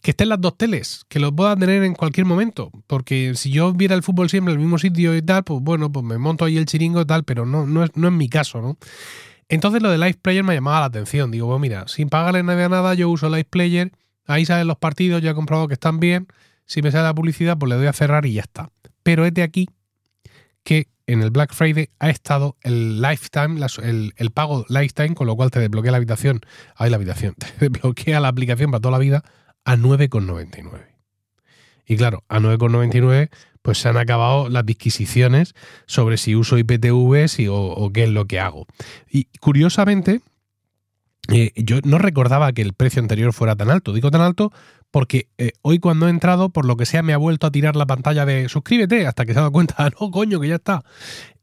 que 0.00 0.12
esté 0.12 0.24
en 0.24 0.30
las 0.30 0.40
dos 0.40 0.56
teles, 0.56 1.04
que 1.08 1.18
lo 1.18 1.34
pueda 1.34 1.56
tener 1.56 1.82
en 1.82 1.94
cualquier 1.94 2.24
momento. 2.24 2.70
Porque 2.86 3.32
si 3.34 3.50
yo 3.50 3.72
viera 3.72 3.94
el 3.94 4.02
fútbol 4.02 4.30
siempre 4.30 4.52
en 4.52 4.60
el 4.60 4.64
mismo 4.64 4.78
sitio 4.78 5.16
y 5.16 5.22
tal, 5.22 5.44
pues 5.44 5.60
bueno, 5.60 5.90
pues 5.90 6.04
me 6.04 6.18
monto 6.18 6.44
ahí 6.44 6.56
el 6.56 6.66
chiringo 6.66 7.00
y 7.00 7.04
tal, 7.04 7.24
pero 7.24 7.44
no, 7.44 7.66
no, 7.66 7.84
es, 7.84 7.90
no 7.96 8.08
es 8.08 8.14
mi 8.14 8.28
caso, 8.28 8.62
¿no? 8.62 8.78
Entonces 9.48 9.82
lo 9.82 9.90
de 9.90 9.98
Live 9.98 10.18
Player 10.20 10.44
me 10.44 10.54
llamaba 10.54 10.80
la 10.80 10.86
atención. 10.86 11.30
Digo, 11.30 11.46
bueno, 11.46 11.58
mira, 11.60 11.88
sin 11.88 12.08
pagarle 12.08 12.42
nadie 12.42 12.64
a 12.64 12.68
nada, 12.68 12.94
yo 12.94 13.08
uso 13.08 13.28
Live 13.28 13.46
Player, 13.46 13.92
ahí 14.26 14.44
salen 14.44 14.66
los 14.66 14.78
partidos, 14.78 15.22
ya 15.22 15.30
he 15.30 15.34
comprobado 15.34 15.68
que 15.68 15.74
están 15.74 16.00
bien. 16.00 16.28
Si 16.66 16.82
me 16.82 16.90
sale 16.90 17.04
la 17.04 17.14
publicidad, 17.14 17.56
pues 17.56 17.70
le 17.70 17.76
doy 17.76 17.86
a 17.86 17.92
cerrar 17.92 18.26
y 18.26 18.34
ya 18.34 18.42
está. 18.42 18.70
Pero 19.02 19.24
es 19.24 19.32
de 19.32 19.42
aquí 19.42 19.68
que 20.64 20.88
en 21.06 21.22
el 21.22 21.30
Black 21.30 21.54
Friday 21.54 21.88
ha 21.98 22.10
estado 22.10 22.58
el 22.60 23.00
lifetime, 23.00 23.58
el, 24.16 24.30
pago 24.30 24.66
lifetime, 24.68 25.14
con 25.14 25.26
lo 25.26 25.34
cual 25.34 25.50
te 25.50 25.58
desbloquea 25.60 25.92
la 25.92 25.96
habitación, 25.96 26.40
ahí 26.76 26.90
la 26.90 26.96
habitación, 26.96 27.34
te 27.38 27.68
desbloquea 27.68 28.20
la 28.20 28.28
aplicación 28.28 28.70
para 28.70 28.82
toda 28.82 28.92
la 28.92 28.98
vida 28.98 29.24
a 29.64 29.76
9,99. 29.76 30.88
Y 31.86 31.96
claro, 31.96 32.22
a 32.28 32.38
9,99 32.38 33.30
pues 33.68 33.76
se 33.76 33.90
han 33.90 33.98
acabado 33.98 34.48
las 34.48 34.64
disquisiciones 34.64 35.54
sobre 35.84 36.16
si 36.16 36.34
uso 36.34 36.56
IPTV 36.56 37.28
si, 37.28 37.48
o, 37.50 37.90
qué 37.92 38.04
es 38.04 38.08
lo 38.08 38.24
que 38.24 38.40
hago. 38.40 38.66
Y 39.10 39.24
curiosamente, 39.40 40.22
eh, 41.30 41.52
yo 41.54 41.80
no 41.84 41.98
recordaba 41.98 42.50
que 42.54 42.62
el 42.62 42.72
precio 42.72 43.02
anterior 43.02 43.34
fuera 43.34 43.56
tan 43.56 43.68
alto. 43.68 43.92
Digo 43.92 44.10
tan 44.10 44.22
alto 44.22 44.54
porque 44.90 45.28
eh, 45.36 45.52
hoy 45.60 45.80
cuando 45.80 46.06
he 46.06 46.10
entrado, 46.10 46.48
por 46.48 46.64
lo 46.64 46.78
que 46.78 46.86
sea, 46.86 47.02
me 47.02 47.12
ha 47.12 47.18
vuelto 47.18 47.46
a 47.46 47.50
tirar 47.50 47.76
la 47.76 47.84
pantalla 47.84 48.24
de 48.24 48.48
suscríbete 48.48 49.06
hasta 49.06 49.26
que 49.26 49.34
se 49.34 49.38
ha 49.38 49.42
dado 49.42 49.52
cuenta, 49.52 49.90
no, 50.00 50.10
coño, 50.10 50.40
que 50.40 50.48
ya 50.48 50.54
está. 50.54 50.82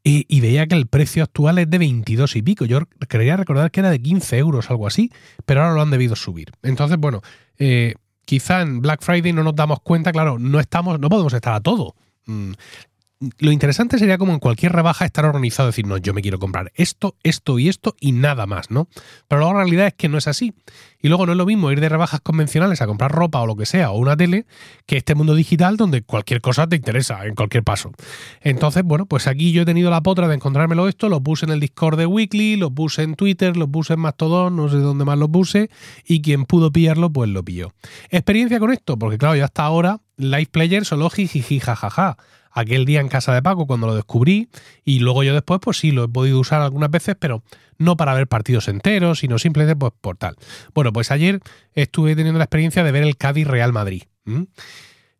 Y, 0.01 0.41
veía 0.41 0.65
que 0.65 0.73
el 0.73 0.87
precio 0.87 1.21
actual 1.21 1.59
es 1.59 1.69
de 1.69 1.77
22 1.77 2.37
y 2.37 2.41
pico. 2.41 2.65
Yo 2.65 2.79
creía 3.07 3.37
recordar 3.37 3.69
que 3.69 3.81
era 3.81 3.91
de 3.91 4.01
15 4.01 4.35
euros, 4.39 4.71
algo 4.71 4.87
así, 4.87 5.11
pero 5.45 5.61
ahora 5.61 5.75
lo 5.75 5.81
han 5.83 5.91
debido 5.91 6.15
subir. 6.15 6.53
Entonces, 6.63 6.97
bueno, 6.97 7.21
eh, 7.59 7.93
quizá 8.25 8.63
en 8.63 8.81
Black 8.81 9.03
Friday 9.03 9.31
no 9.31 9.43
nos 9.43 9.55
damos 9.55 9.79
cuenta, 9.81 10.11
claro, 10.11 10.39
no 10.39 10.59
estamos, 10.59 10.99
no 10.99 11.07
podemos 11.07 11.31
estar 11.31 11.53
a 11.53 11.59
todo. 11.59 11.93
Mm, 12.27 12.55
lo 13.39 13.51
interesante 13.51 13.97
sería 13.97 14.17
como 14.17 14.33
en 14.33 14.39
cualquier 14.39 14.73
rebaja 14.73 15.05
estar 15.05 15.25
organizado, 15.25 15.67
decir, 15.67 15.87
no, 15.87 15.97
yo 15.97 16.13
me 16.13 16.21
quiero 16.21 16.37
comprar 16.37 16.71
esto, 16.75 17.15
esto 17.23 17.59
y 17.59 17.69
esto 17.69 17.95
y 17.99 18.11
nada 18.11 18.45
más, 18.45 18.71
¿no? 18.71 18.89
Pero 19.27 19.41
la 19.41 19.53
realidad 19.53 19.87
es 19.87 19.93
que 19.93 20.09
no 20.09 20.17
es 20.17 20.27
así. 20.27 20.53
Y 21.01 21.07
luego 21.07 21.25
no 21.25 21.31
es 21.31 21.37
lo 21.37 21.45
mismo 21.45 21.71
ir 21.71 21.79
de 21.79 21.87
rebajas 21.87 22.19
convencionales 22.19 22.81
a 22.81 22.87
comprar 22.87 23.11
ropa 23.11 23.39
o 23.39 23.45
lo 23.45 23.55
que 23.55 23.65
sea, 23.65 23.91
o 23.91 23.97
una 23.97 24.17
tele, 24.17 24.45
que 24.85 24.97
este 24.97 25.15
mundo 25.15 25.33
digital 25.33 25.77
donde 25.77 26.01
cualquier 26.01 26.41
cosa 26.41 26.67
te 26.67 26.75
interesa 26.75 27.25
en 27.25 27.35
cualquier 27.35 27.63
paso. 27.63 27.91
Entonces, 28.41 28.83
bueno, 28.83 29.05
pues 29.05 29.27
aquí 29.27 29.51
yo 29.51 29.61
he 29.61 29.65
tenido 29.65 29.89
la 29.89 30.01
potra 30.01 30.27
de 30.27 30.35
encontrármelo 30.35 30.87
esto, 30.87 31.07
lo 31.07 31.21
puse 31.21 31.45
en 31.45 31.51
el 31.51 31.59
Discord 31.59 31.97
de 31.97 32.05
Weekly, 32.05 32.57
lo 32.57 32.71
puse 32.71 33.03
en 33.03 33.15
Twitter, 33.15 33.55
lo 33.55 33.67
puse 33.67 33.93
en 33.93 33.99
Mastodon, 34.01 34.55
no 34.55 34.67
sé 34.67 34.77
dónde 34.77 35.05
más 35.05 35.17
lo 35.17 35.29
puse, 35.29 35.69
y 36.05 36.21
quien 36.21 36.45
pudo 36.45 36.71
pillarlo, 36.71 37.09
pues 37.11 37.29
lo 37.29 37.43
pilló. 37.43 37.71
Experiencia 38.09 38.59
con 38.59 38.73
esto, 38.73 38.97
porque 38.97 39.17
claro, 39.17 39.35
ya 39.35 39.45
hasta 39.45 39.63
ahora, 39.63 40.01
Live 40.17 40.47
Player 40.51 40.85
solo 40.85 41.09
jiji 41.09 41.59
jajaja 41.59 42.17
aquel 42.55 42.85
día 42.85 43.01
en 43.01 43.09
casa 43.09 43.33
de 43.33 43.43
Paco 43.43 43.67
cuando 43.67 43.85
lo 43.85 43.95
descubrí 43.95 44.49
y 44.83 44.99
luego 44.99 45.23
yo 45.23 45.33
después 45.33 45.59
pues 45.61 45.77
sí 45.77 45.91
lo 45.91 46.05
he 46.05 46.07
podido 46.07 46.39
usar 46.39 46.61
algunas 46.61 46.89
veces, 46.89 47.15
pero 47.19 47.43
no 47.77 47.97
para 47.97 48.13
ver 48.13 48.27
partidos 48.27 48.69
enteros, 48.69 49.19
sino 49.19 49.37
simplemente 49.37 49.75
pues 49.75 49.91
por 49.99 50.17
tal. 50.17 50.35
Bueno, 50.73 50.91
pues 50.91 51.11
ayer 51.11 51.41
estuve 51.73 52.15
teniendo 52.15 52.39
la 52.39 52.45
experiencia 52.45 52.83
de 52.83 52.91
ver 52.91 53.03
el 53.03 53.17
Cádiz 53.17 53.45
Real 53.45 53.73
Madrid. 53.73 54.03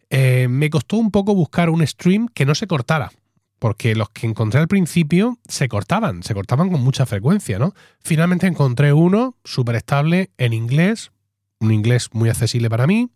Eh, 0.09 0.47
me 0.49 0.69
costó 0.69 0.95
un 0.95 1.11
poco 1.11 1.35
buscar 1.35 1.69
un 1.69 1.85
stream 1.85 2.29
que 2.29 2.45
no 2.45 2.55
se 2.55 2.67
cortara, 2.67 3.11
porque 3.59 3.95
los 3.95 4.09
que 4.09 4.27
encontré 4.27 4.61
al 4.61 4.69
principio 4.69 5.37
se 5.47 5.67
cortaban, 5.67 6.23
se 6.23 6.33
cortaban 6.33 6.69
con 6.71 6.81
mucha 6.81 7.05
frecuencia, 7.05 7.59
¿no? 7.59 7.73
Finalmente 7.99 8.47
encontré 8.47 8.93
uno 8.93 9.35
súper 9.43 9.75
estable 9.75 10.31
en 10.37 10.53
inglés, 10.53 11.11
un 11.59 11.73
inglés 11.73 12.09
muy 12.13 12.29
accesible 12.29 12.69
para 12.69 12.87
mí, 12.87 13.09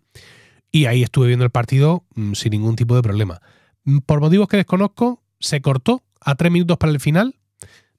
y 0.73 0.85
ahí 0.85 1.03
estuve 1.03 1.27
viendo 1.27 1.45
el 1.45 1.51
partido 1.51 2.03
mm, 2.15 2.33
sin 2.33 2.51
ningún 2.51 2.75
tipo 2.75 2.95
de 2.95 3.01
problema. 3.01 3.39
Mm, 3.86 4.00
por 4.00 4.19
motivos 4.21 4.48
que 4.48 4.57
desconozco, 4.57 5.21
se 5.39 5.62
cortó 5.62 6.03
a 6.21 6.36
tres 6.36 6.51
minutos 6.51 6.77
para 6.77 6.91
el 6.91 7.00
final. 7.00 7.36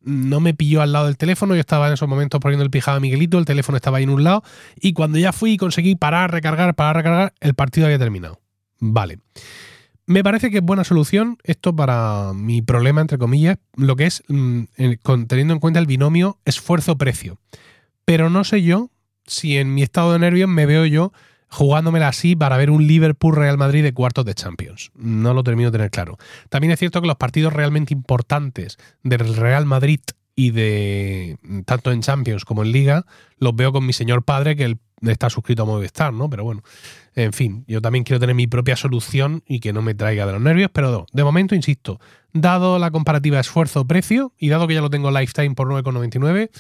No 0.03 0.41
me 0.41 0.55
pilló 0.55 0.81
al 0.81 0.93
lado 0.93 1.07
del 1.07 1.19
teléfono, 1.19 1.55
yo 1.55 1.61
estaba 1.61 1.89
en 1.89 1.95
esos 1.95 2.09
momentos 2.09 2.41
poniendo 2.41 2.65
el 2.65 2.71
pijama 2.71 2.97
a 2.97 3.01
Miguelito, 3.01 3.39
el 3.39 3.45
teléfono 3.45 3.77
estaba 3.77 3.99
ahí 3.99 4.05
en 4.05 4.11
un 4.11 4.25
lado, 4.25 4.43
y 4.81 4.95
cuando 4.95 5.19
ya 5.19 5.33
fui 5.33 5.53
y 5.53 5.57
conseguí 5.59 5.95
parar, 5.95 6.33
recargar, 6.33 6.75
parar, 6.75 6.97
recargar, 6.97 7.35
el 7.41 7.53
partido 7.53 7.87
había 7.87 7.99
terminado. 7.99 8.41
Vale. 8.79 9.19
Me 10.07 10.25
parece 10.25 10.51
que 10.51 10.57
es 10.57 10.63
buena 10.65 10.85
solución 10.85 11.39
esto 11.45 11.77
para 11.77 12.33
mi 12.35 12.63
problema, 12.63 13.01
entre 13.01 13.19
comillas, 13.19 13.59
lo 13.77 13.95
que 13.95 14.07
es 14.07 14.25
mm, 14.27 14.63
teniendo 15.29 15.55
en 15.55 15.61
cuenta 15.61 15.79
el 15.79 15.87
binomio 15.87 16.39
esfuerzo-precio. 16.47 17.39
Pero 18.05 18.31
no 18.31 18.43
sé 18.43 18.63
yo 18.63 18.91
si 19.27 19.59
en 19.59 19.73
mi 19.73 19.83
estado 19.83 20.13
de 20.13 20.19
nervios 20.19 20.49
me 20.49 20.67
veo 20.67 20.85
yo 20.87 21.13
jugándomela 21.51 22.09
así 22.09 22.37
para 22.37 22.57
ver 22.57 22.71
un 22.71 22.87
Liverpool-Real 22.87 23.59
Madrid 23.59 23.83
de 23.83 23.93
cuartos 23.93 24.25
de 24.25 24.35
Champions. 24.35 24.91
No 24.95 25.35
lo 25.35 25.43
termino 25.43 25.71
de 25.71 25.79
tener 25.79 25.91
claro. 25.91 26.17
También 26.49 26.73
es 26.73 26.79
cierto 26.79 27.01
que 27.01 27.09
los 27.09 27.17
partidos 27.17 27.53
realmente 27.53 27.93
importantes 27.93 28.79
del 29.03 29.37
Real 29.37 29.67
Madrid 29.67 30.01
y 30.37 30.53
de 30.53 31.37
tanto 31.67 31.93
en 31.93 32.01
Champions 32.01 32.45
como 32.45 32.63
en 32.63 32.73
Liga 32.73 33.05
los 33.39 33.55
veo 33.55 33.73
con 33.73 33.85
mi 33.85 33.93
señor 33.93 34.23
padre 34.23 34.57
que 34.57 34.65
él 34.65 34.79
está 35.03 35.29
suscrito 35.29 35.63
a 35.63 35.67
Movistar, 35.67 36.13
¿no? 36.13 36.31
Pero 36.31 36.45
bueno, 36.45 36.63
en 37.15 37.33
fin, 37.33 37.65
yo 37.67 37.83
también 37.83 38.05
quiero 38.05 38.21
tener 38.21 38.35
mi 38.35 38.47
propia 38.47 38.77
solución 38.77 39.43
y 39.47 39.61
que 39.61 39.73
no 39.73 39.83
me 39.83 39.95
traiga 39.95 40.27
de 40.27 40.33
los 40.33 40.41
nervios, 40.41 40.71
pero 40.73 41.07
de 41.13 41.25
momento, 41.25 41.55
insisto, 41.55 42.01
dado 42.33 42.79
la 42.79 42.91
comparativa 42.91 43.41
esfuerzo-precio 43.41 44.33
y 44.39 44.49
dado 44.49 44.69
que 44.69 44.75
ya 44.75 44.81
lo 44.81 44.91
tengo 44.91 45.11
lifetime 45.11 45.55
por 45.55 45.69
9,99, 45.69 46.51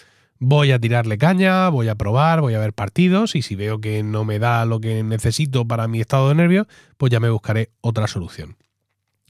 voy 0.40 0.72
a 0.72 0.78
tirarle 0.80 1.18
caña, 1.18 1.68
voy 1.68 1.88
a 1.88 1.94
probar, 1.94 2.40
voy 2.40 2.54
a 2.54 2.58
ver 2.58 2.72
partidos 2.72 3.36
y 3.36 3.42
si 3.42 3.54
veo 3.54 3.80
que 3.80 4.02
no 4.02 4.24
me 4.24 4.38
da 4.38 4.64
lo 4.64 4.80
que 4.80 5.04
necesito 5.04 5.68
para 5.68 5.86
mi 5.86 6.00
estado 6.00 6.30
de 6.30 6.34
nervios, 6.34 6.66
pues 6.96 7.12
ya 7.12 7.20
me 7.20 7.30
buscaré 7.30 7.70
otra 7.82 8.08
solución. 8.08 8.56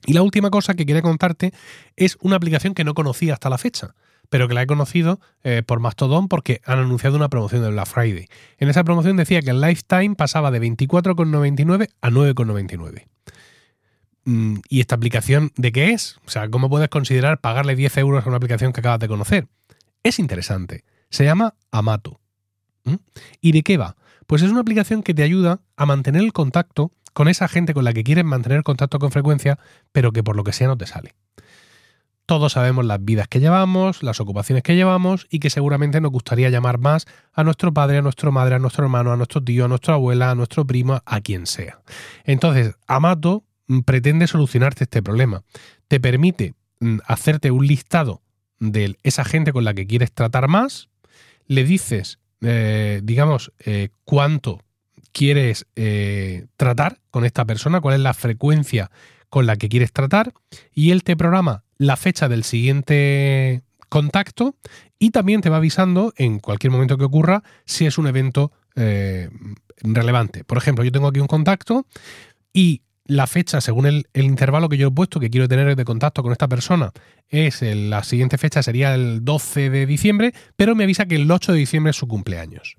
Y 0.06 0.14
la 0.14 0.22
última 0.22 0.50
cosa 0.50 0.74
que 0.74 0.86
quería 0.86 1.02
contarte 1.02 1.52
es 1.96 2.16
una 2.22 2.36
aplicación 2.36 2.72
que 2.72 2.84
no 2.84 2.94
conocía 2.94 3.34
hasta 3.34 3.50
la 3.50 3.58
fecha, 3.58 3.94
pero 4.30 4.48
que 4.48 4.54
la 4.54 4.62
he 4.62 4.66
conocido 4.66 5.20
eh, 5.42 5.62
por 5.66 5.80
Mastodon 5.80 6.28
porque 6.28 6.62
han 6.64 6.78
anunciado 6.78 7.16
una 7.16 7.28
promoción 7.28 7.62
de 7.62 7.70
Black 7.70 7.88
Friday. 7.88 8.26
En 8.58 8.68
esa 8.68 8.84
promoción 8.84 9.16
decía 9.16 9.42
que 9.42 9.50
el 9.50 9.60
lifetime 9.60 10.14
pasaba 10.14 10.52
de 10.52 10.62
24,99 10.62 11.88
a 12.00 12.10
9,99. 12.10 13.06
Mm, 14.24 14.58
¿Y 14.68 14.80
esta 14.80 14.94
aplicación 14.94 15.50
de 15.56 15.72
qué 15.72 15.90
es? 15.90 16.18
O 16.24 16.30
sea, 16.30 16.48
¿cómo 16.48 16.70
puedes 16.70 16.88
considerar 16.88 17.40
pagarle 17.40 17.74
10 17.74 17.98
euros 17.98 18.24
a 18.24 18.28
una 18.28 18.36
aplicación 18.36 18.72
que 18.72 18.80
acabas 18.80 19.00
de 19.00 19.08
conocer? 19.08 19.48
Es 20.02 20.18
interesante. 20.18 20.84
Se 21.10 21.24
llama 21.24 21.54
Amato. 21.70 22.20
¿Mm? 22.84 22.94
¿Y 23.40 23.52
de 23.52 23.62
qué 23.62 23.76
va? 23.76 23.96
Pues 24.26 24.42
es 24.42 24.50
una 24.50 24.60
aplicación 24.60 25.02
que 25.02 25.12
te 25.12 25.22
ayuda 25.22 25.60
a 25.76 25.86
mantener 25.86 26.22
el 26.22 26.32
contacto 26.32 26.92
con 27.12 27.28
esa 27.28 27.48
gente 27.48 27.74
con 27.74 27.84
la 27.84 27.92
que 27.92 28.04
quieres 28.04 28.24
mantener 28.24 28.62
contacto 28.62 28.98
con 28.98 29.10
frecuencia, 29.10 29.58
pero 29.92 30.12
que 30.12 30.22
por 30.22 30.36
lo 30.36 30.44
que 30.44 30.52
sea 30.52 30.68
no 30.68 30.78
te 30.78 30.86
sale. 30.86 31.14
Todos 32.26 32.52
sabemos 32.52 32.84
las 32.84 33.04
vidas 33.04 33.26
que 33.26 33.40
llevamos, 33.40 34.04
las 34.04 34.20
ocupaciones 34.20 34.62
que 34.62 34.76
llevamos 34.76 35.26
y 35.30 35.40
que 35.40 35.50
seguramente 35.50 36.00
nos 36.00 36.12
gustaría 36.12 36.48
llamar 36.48 36.78
más 36.78 37.06
a 37.32 37.42
nuestro 37.42 37.74
padre, 37.74 37.98
a 37.98 38.02
nuestra 38.02 38.30
madre, 38.30 38.54
a 38.54 38.60
nuestro 38.60 38.84
hermano, 38.84 39.12
a 39.12 39.16
nuestro 39.16 39.42
tío, 39.42 39.64
a 39.64 39.68
nuestra 39.68 39.94
abuela, 39.94 40.30
a 40.30 40.36
nuestro 40.36 40.64
primo, 40.64 41.02
a 41.04 41.20
quien 41.22 41.46
sea. 41.46 41.80
Entonces, 42.22 42.76
Amato 42.86 43.42
mm, 43.66 43.80
pretende 43.80 44.28
solucionarte 44.28 44.84
este 44.84 45.02
problema. 45.02 45.42
Te 45.88 45.98
permite 45.98 46.54
mm, 46.78 46.98
hacerte 47.04 47.50
un 47.50 47.66
listado 47.66 48.22
de 48.60 48.96
esa 49.02 49.24
gente 49.24 49.52
con 49.52 49.64
la 49.64 49.74
que 49.74 49.88
quieres 49.88 50.12
tratar 50.12 50.46
más, 50.46 50.89
le 51.50 51.64
dices, 51.64 52.20
eh, 52.42 53.00
digamos, 53.02 53.52
eh, 53.58 53.88
cuánto 54.04 54.62
quieres 55.10 55.66
eh, 55.74 56.46
tratar 56.56 57.00
con 57.10 57.24
esta 57.24 57.44
persona, 57.44 57.80
cuál 57.80 57.96
es 57.96 58.00
la 58.00 58.14
frecuencia 58.14 58.92
con 59.28 59.46
la 59.46 59.56
que 59.56 59.68
quieres 59.68 59.92
tratar, 59.92 60.32
y 60.72 60.92
él 60.92 61.02
te 61.02 61.16
programa 61.16 61.64
la 61.76 61.96
fecha 61.96 62.28
del 62.28 62.44
siguiente 62.44 63.64
contacto 63.88 64.54
y 65.00 65.10
también 65.10 65.40
te 65.40 65.50
va 65.50 65.56
avisando 65.56 66.12
en 66.16 66.38
cualquier 66.38 66.70
momento 66.70 66.96
que 66.96 67.04
ocurra 67.04 67.42
si 67.64 67.84
es 67.84 67.98
un 67.98 68.06
evento 68.06 68.52
relevante. 69.82 70.44
Por 70.44 70.56
ejemplo, 70.56 70.84
yo 70.84 70.92
tengo 70.92 71.08
aquí 71.08 71.18
un 71.18 71.26
contacto 71.26 71.84
y 72.52 72.82
la 73.10 73.26
fecha, 73.26 73.60
según 73.60 73.86
el, 73.86 74.06
intervalo 74.14 74.68
que 74.68 74.76
yo 74.76 74.88
he 74.88 74.90
puesto, 74.92 75.18
que 75.18 75.30
quiero 75.30 75.48
tener 75.48 75.74
de 75.74 75.84
contacto 75.84 76.22
con 76.22 76.30
esta 76.30 76.46
persona, 76.46 76.92
es 77.28 77.60
la 77.60 78.04
siguiente 78.04 78.38
fecha 78.38 78.62
sería 78.62 78.94
el 78.94 79.24
12 79.24 79.68
de 79.68 79.84
diciembre, 79.84 80.32
pero 80.54 80.76
me 80.76 80.84
avisa 80.84 81.06
que 81.06 81.16
el 81.16 81.28
8 81.28 81.52
de 81.52 81.58
diciembre 81.58 81.90
es 81.90 81.96
su 81.96 82.06
cumpleaños. 82.06 82.76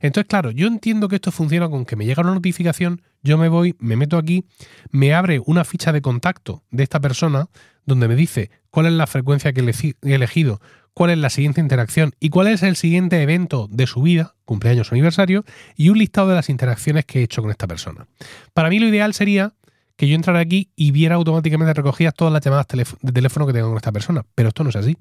Entonces, 0.00 0.28
claro, 0.28 0.52
yo 0.52 0.68
entiendo 0.68 1.08
que 1.08 1.16
esto 1.16 1.32
funciona 1.32 1.68
con 1.68 1.84
que 1.84 1.96
me 1.96 2.06
llega 2.06 2.22
una 2.22 2.32
notificación, 2.32 3.02
yo 3.24 3.36
me 3.38 3.48
voy, 3.48 3.74
me 3.80 3.96
meto 3.96 4.18
aquí, 4.18 4.44
me 4.92 5.14
abre 5.14 5.40
una 5.46 5.64
ficha 5.64 5.90
de 5.90 6.00
contacto 6.00 6.62
de 6.70 6.84
esta 6.84 7.00
persona 7.00 7.48
donde 7.84 8.06
me 8.06 8.14
dice 8.14 8.52
cuál 8.70 8.86
es 8.86 8.92
la 8.92 9.08
frecuencia 9.08 9.52
que 9.52 9.62
he 10.02 10.14
elegido, 10.14 10.60
cuál 10.94 11.10
es 11.10 11.18
la 11.18 11.28
siguiente 11.28 11.60
interacción 11.60 12.12
y 12.20 12.28
cuál 12.28 12.46
es 12.46 12.62
el 12.62 12.76
siguiente 12.76 13.20
evento 13.20 13.66
de 13.68 13.88
su 13.88 14.00
vida, 14.00 14.36
cumpleaños 14.44 14.92
o 14.92 14.94
aniversario, 14.94 15.44
y 15.76 15.88
un 15.88 15.98
listado 15.98 16.28
de 16.28 16.36
las 16.36 16.50
interacciones 16.50 17.04
que 17.04 17.18
he 17.18 17.22
hecho 17.24 17.42
con 17.42 17.50
esta 17.50 17.66
persona. 17.66 18.06
Para 18.54 18.68
mí 18.68 18.78
lo 18.78 18.86
ideal 18.86 19.12
sería 19.12 19.54
que 19.96 20.08
yo 20.08 20.14
entrara 20.14 20.40
aquí 20.40 20.70
y 20.76 20.90
viera 20.90 21.16
automáticamente 21.16 21.74
recogidas 21.74 22.14
todas 22.14 22.32
las 22.32 22.42
llamadas 22.42 22.66
de 22.68 23.12
teléfono 23.12 23.46
que 23.46 23.52
tengo 23.52 23.68
con 23.68 23.76
esta 23.76 23.92
persona. 23.92 24.24
Pero 24.34 24.48
esto 24.48 24.64
no 24.64 24.70
es 24.70 24.76
así. 24.76 24.96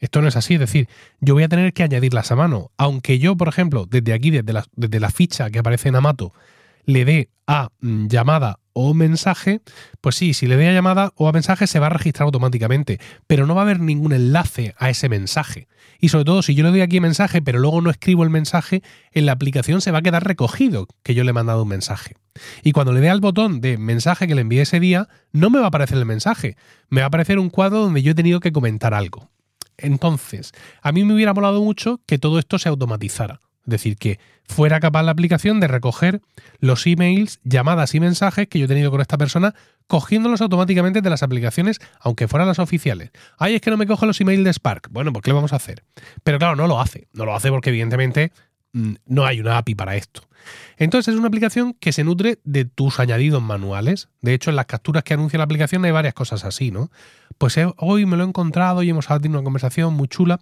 Esto 0.00 0.20
no 0.20 0.28
es 0.28 0.36
así, 0.36 0.54
es 0.54 0.60
decir, 0.60 0.88
yo 1.20 1.34
voy 1.34 1.44
a 1.44 1.48
tener 1.48 1.72
que 1.72 1.82
añadirlas 1.82 2.30
a 2.30 2.36
mano. 2.36 2.70
Aunque 2.76 3.18
yo, 3.18 3.36
por 3.36 3.48
ejemplo, 3.48 3.86
desde 3.88 4.12
aquí, 4.12 4.30
desde 4.30 4.52
la, 4.52 4.64
desde 4.76 5.00
la 5.00 5.10
ficha 5.10 5.50
que 5.50 5.58
aparece 5.58 5.88
en 5.88 5.96
Amato, 5.96 6.32
le 6.84 7.04
dé 7.04 7.30
a 7.46 7.68
mm, 7.80 8.06
llamada 8.08 8.58
o 8.72 8.92
mensaje, 8.92 9.60
pues 10.00 10.16
sí, 10.16 10.34
si 10.34 10.46
le 10.46 10.56
dé 10.56 10.68
a 10.68 10.72
llamada 10.72 11.12
o 11.16 11.28
a 11.28 11.32
mensaje 11.32 11.66
se 11.66 11.78
va 11.78 11.86
a 11.86 11.90
registrar 11.90 12.26
automáticamente, 12.26 12.98
pero 13.26 13.46
no 13.46 13.54
va 13.54 13.62
a 13.62 13.64
haber 13.64 13.80
ningún 13.80 14.12
enlace 14.12 14.74
a 14.78 14.90
ese 14.90 15.08
mensaje. 15.08 15.68
Y 16.00 16.08
sobre 16.08 16.24
todo, 16.24 16.42
si 16.42 16.54
yo 16.54 16.64
le 16.64 16.70
doy 16.70 16.80
aquí 16.80 17.00
mensaje, 17.00 17.40
pero 17.40 17.60
luego 17.60 17.80
no 17.80 17.90
escribo 17.90 18.24
el 18.24 18.30
mensaje, 18.30 18.82
en 19.12 19.26
la 19.26 19.32
aplicación 19.32 19.80
se 19.80 19.92
va 19.92 19.98
a 19.98 20.02
quedar 20.02 20.24
recogido 20.24 20.88
que 21.02 21.14
yo 21.14 21.22
le 21.22 21.30
he 21.30 21.32
mandado 21.32 21.62
un 21.62 21.68
mensaje. 21.68 22.16
Y 22.62 22.72
cuando 22.72 22.92
le 22.92 23.00
dé 23.00 23.10
al 23.10 23.20
botón 23.20 23.60
de 23.60 23.78
mensaje 23.78 24.26
que 24.26 24.34
le 24.34 24.40
envié 24.40 24.62
ese 24.62 24.80
día, 24.80 25.08
no 25.32 25.50
me 25.50 25.60
va 25.60 25.66
a 25.66 25.68
aparecer 25.68 25.96
el 25.96 26.04
mensaje, 26.04 26.56
me 26.90 27.00
va 27.00 27.06
a 27.06 27.08
aparecer 27.08 27.38
un 27.38 27.48
cuadro 27.48 27.80
donde 27.80 28.02
yo 28.02 28.10
he 28.10 28.16
tenido 28.16 28.40
que 28.40 28.52
comentar 28.52 28.92
algo. 28.92 29.30
Entonces, 29.76 30.52
a 30.82 30.92
mí 30.92 31.04
me 31.04 31.14
hubiera 31.14 31.34
molado 31.34 31.62
mucho 31.62 32.00
que 32.06 32.18
todo 32.18 32.38
esto 32.38 32.58
se 32.58 32.68
automatizara. 32.68 33.40
Es 33.66 33.70
decir, 33.70 33.96
que 33.96 34.18
fuera 34.44 34.78
capaz 34.78 35.02
la 35.02 35.12
aplicación 35.12 35.58
de 35.58 35.68
recoger 35.68 36.20
los 36.58 36.86
emails, 36.86 37.40
llamadas 37.44 37.94
y 37.94 38.00
mensajes 38.00 38.46
que 38.46 38.58
yo 38.58 38.66
he 38.66 38.68
tenido 38.68 38.90
con 38.90 39.00
esta 39.00 39.16
persona, 39.16 39.54
cogiéndolos 39.86 40.40
automáticamente 40.42 41.00
de 41.00 41.10
las 41.10 41.22
aplicaciones, 41.22 41.80
aunque 42.00 42.28
fueran 42.28 42.48
las 42.48 42.58
oficiales. 42.58 43.10
Ay, 43.38 43.54
es 43.54 43.60
que 43.62 43.70
no 43.70 43.76
me 43.76 43.86
cojo 43.86 44.04
los 44.06 44.20
emails 44.20 44.44
de 44.44 44.52
Spark. 44.52 44.88
Bueno, 44.90 45.12
pues 45.12 45.22
¿qué 45.22 45.30
le 45.30 45.34
vamos 45.34 45.52
a 45.52 45.56
hacer? 45.56 45.84
Pero 46.22 46.38
claro, 46.38 46.56
no 46.56 46.66
lo 46.66 46.80
hace. 46.80 47.08
No 47.12 47.24
lo 47.24 47.34
hace 47.34 47.50
porque 47.50 47.70
evidentemente 47.70 48.32
mm, 48.72 48.94
no 49.06 49.24
hay 49.24 49.40
una 49.40 49.56
API 49.56 49.74
para 49.74 49.96
esto. 49.96 50.28
Entonces 50.76 51.14
es 51.14 51.18
una 51.18 51.28
aplicación 51.28 51.74
que 51.74 51.92
se 51.92 52.04
nutre 52.04 52.38
de 52.44 52.66
tus 52.66 53.00
añadidos 53.00 53.42
manuales. 53.42 54.08
De 54.20 54.34
hecho, 54.34 54.50
en 54.50 54.56
las 54.56 54.66
capturas 54.66 55.04
que 55.04 55.14
anuncia 55.14 55.38
la 55.38 55.44
aplicación 55.44 55.84
hay 55.86 55.90
varias 55.90 56.12
cosas 56.12 56.44
así, 56.44 56.70
¿no? 56.70 56.90
Pues 57.38 57.58
hoy 57.78 58.04
me 58.04 58.16
lo 58.18 58.24
he 58.24 58.28
encontrado 58.28 58.82
y 58.82 58.90
hemos 58.90 59.06
tenido 59.06 59.38
una 59.38 59.44
conversación 59.44 59.94
muy 59.94 60.08
chula. 60.08 60.40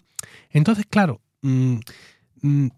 Entonces, 0.50 0.86
claro, 0.88 1.20
mm, 1.42 1.76
mm, 2.42 2.68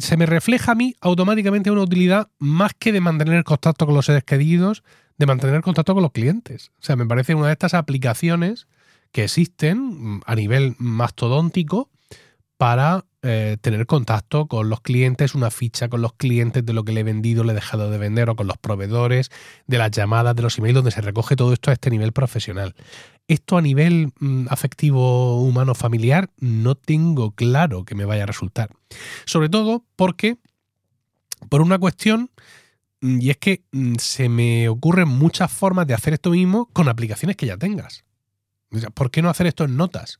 se 0.00 0.16
me 0.16 0.26
refleja 0.26 0.72
a 0.72 0.74
mí 0.74 0.94
automáticamente 1.00 1.70
una 1.70 1.82
utilidad 1.82 2.28
más 2.38 2.72
que 2.78 2.92
de 2.92 3.00
mantener 3.00 3.44
contacto 3.44 3.86
con 3.86 3.94
los 3.94 4.06
seres 4.06 4.24
queridos, 4.24 4.82
de 5.18 5.26
mantener 5.26 5.62
contacto 5.62 5.94
con 5.94 6.02
los 6.02 6.12
clientes. 6.12 6.70
O 6.80 6.82
sea, 6.82 6.96
me 6.96 7.06
parece 7.06 7.34
una 7.34 7.48
de 7.48 7.52
estas 7.52 7.74
aplicaciones 7.74 8.66
que 9.12 9.24
existen 9.24 9.78
mm, 9.78 10.20
a 10.26 10.34
nivel 10.34 10.76
mastodóntico 10.78 11.90
para 12.56 13.06
eh, 13.22 13.56
tener 13.60 13.86
contacto 13.86 14.46
con 14.46 14.70
los 14.70 14.80
clientes, 14.80 15.34
una 15.34 15.50
ficha 15.50 15.88
con 15.88 16.00
los 16.02 16.14
clientes 16.14 16.64
de 16.64 16.72
lo 16.72 16.84
que 16.84 16.92
le 16.92 17.00
he 17.00 17.04
vendido, 17.04 17.44
le 17.44 17.52
he 17.52 17.54
dejado 17.54 17.90
de 17.90 17.98
vender, 17.98 18.30
o 18.30 18.36
con 18.36 18.46
los 18.46 18.56
proveedores, 18.58 19.30
de 19.66 19.78
las 19.78 19.90
llamadas, 19.90 20.36
de 20.36 20.42
los 20.42 20.58
emails, 20.58 20.74
donde 20.74 20.90
se 20.90 21.00
recoge 21.00 21.36
todo 21.36 21.52
esto 21.52 21.70
a 21.70 21.74
este 21.74 21.90
nivel 21.90 22.12
profesional. 22.12 22.74
Esto 23.30 23.56
a 23.56 23.62
nivel 23.62 24.12
mm, 24.18 24.46
afectivo, 24.50 25.40
humano, 25.40 25.76
familiar, 25.76 26.30
no 26.40 26.74
tengo 26.74 27.30
claro 27.30 27.84
que 27.84 27.94
me 27.94 28.04
vaya 28.04 28.24
a 28.24 28.26
resultar. 28.26 28.70
Sobre 29.24 29.48
todo 29.48 29.84
porque, 29.94 30.38
por 31.48 31.62
una 31.62 31.78
cuestión, 31.78 32.32
mm, 33.00 33.20
y 33.20 33.30
es 33.30 33.36
que 33.36 33.62
mm, 33.70 33.94
se 34.00 34.28
me 34.28 34.68
ocurren 34.68 35.06
muchas 35.06 35.52
formas 35.52 35.86
de 35.86 35.94
hacer 35.94 36.12
esto 36.12 36.30
mismo 36.30 36.66
con 36.72 36.88
aplicaciones 36.88 37.36
que 37.36 37.46
ya 37.46 37.56
tengas. 37.56 38.04
¿Por 38.94 39.12
qué 39.12 39.22
no 39.22 39.30
hacer 39.30 39.46
esto 39.46 39.62
en 39.62 39.76
notas? 39.76 40.18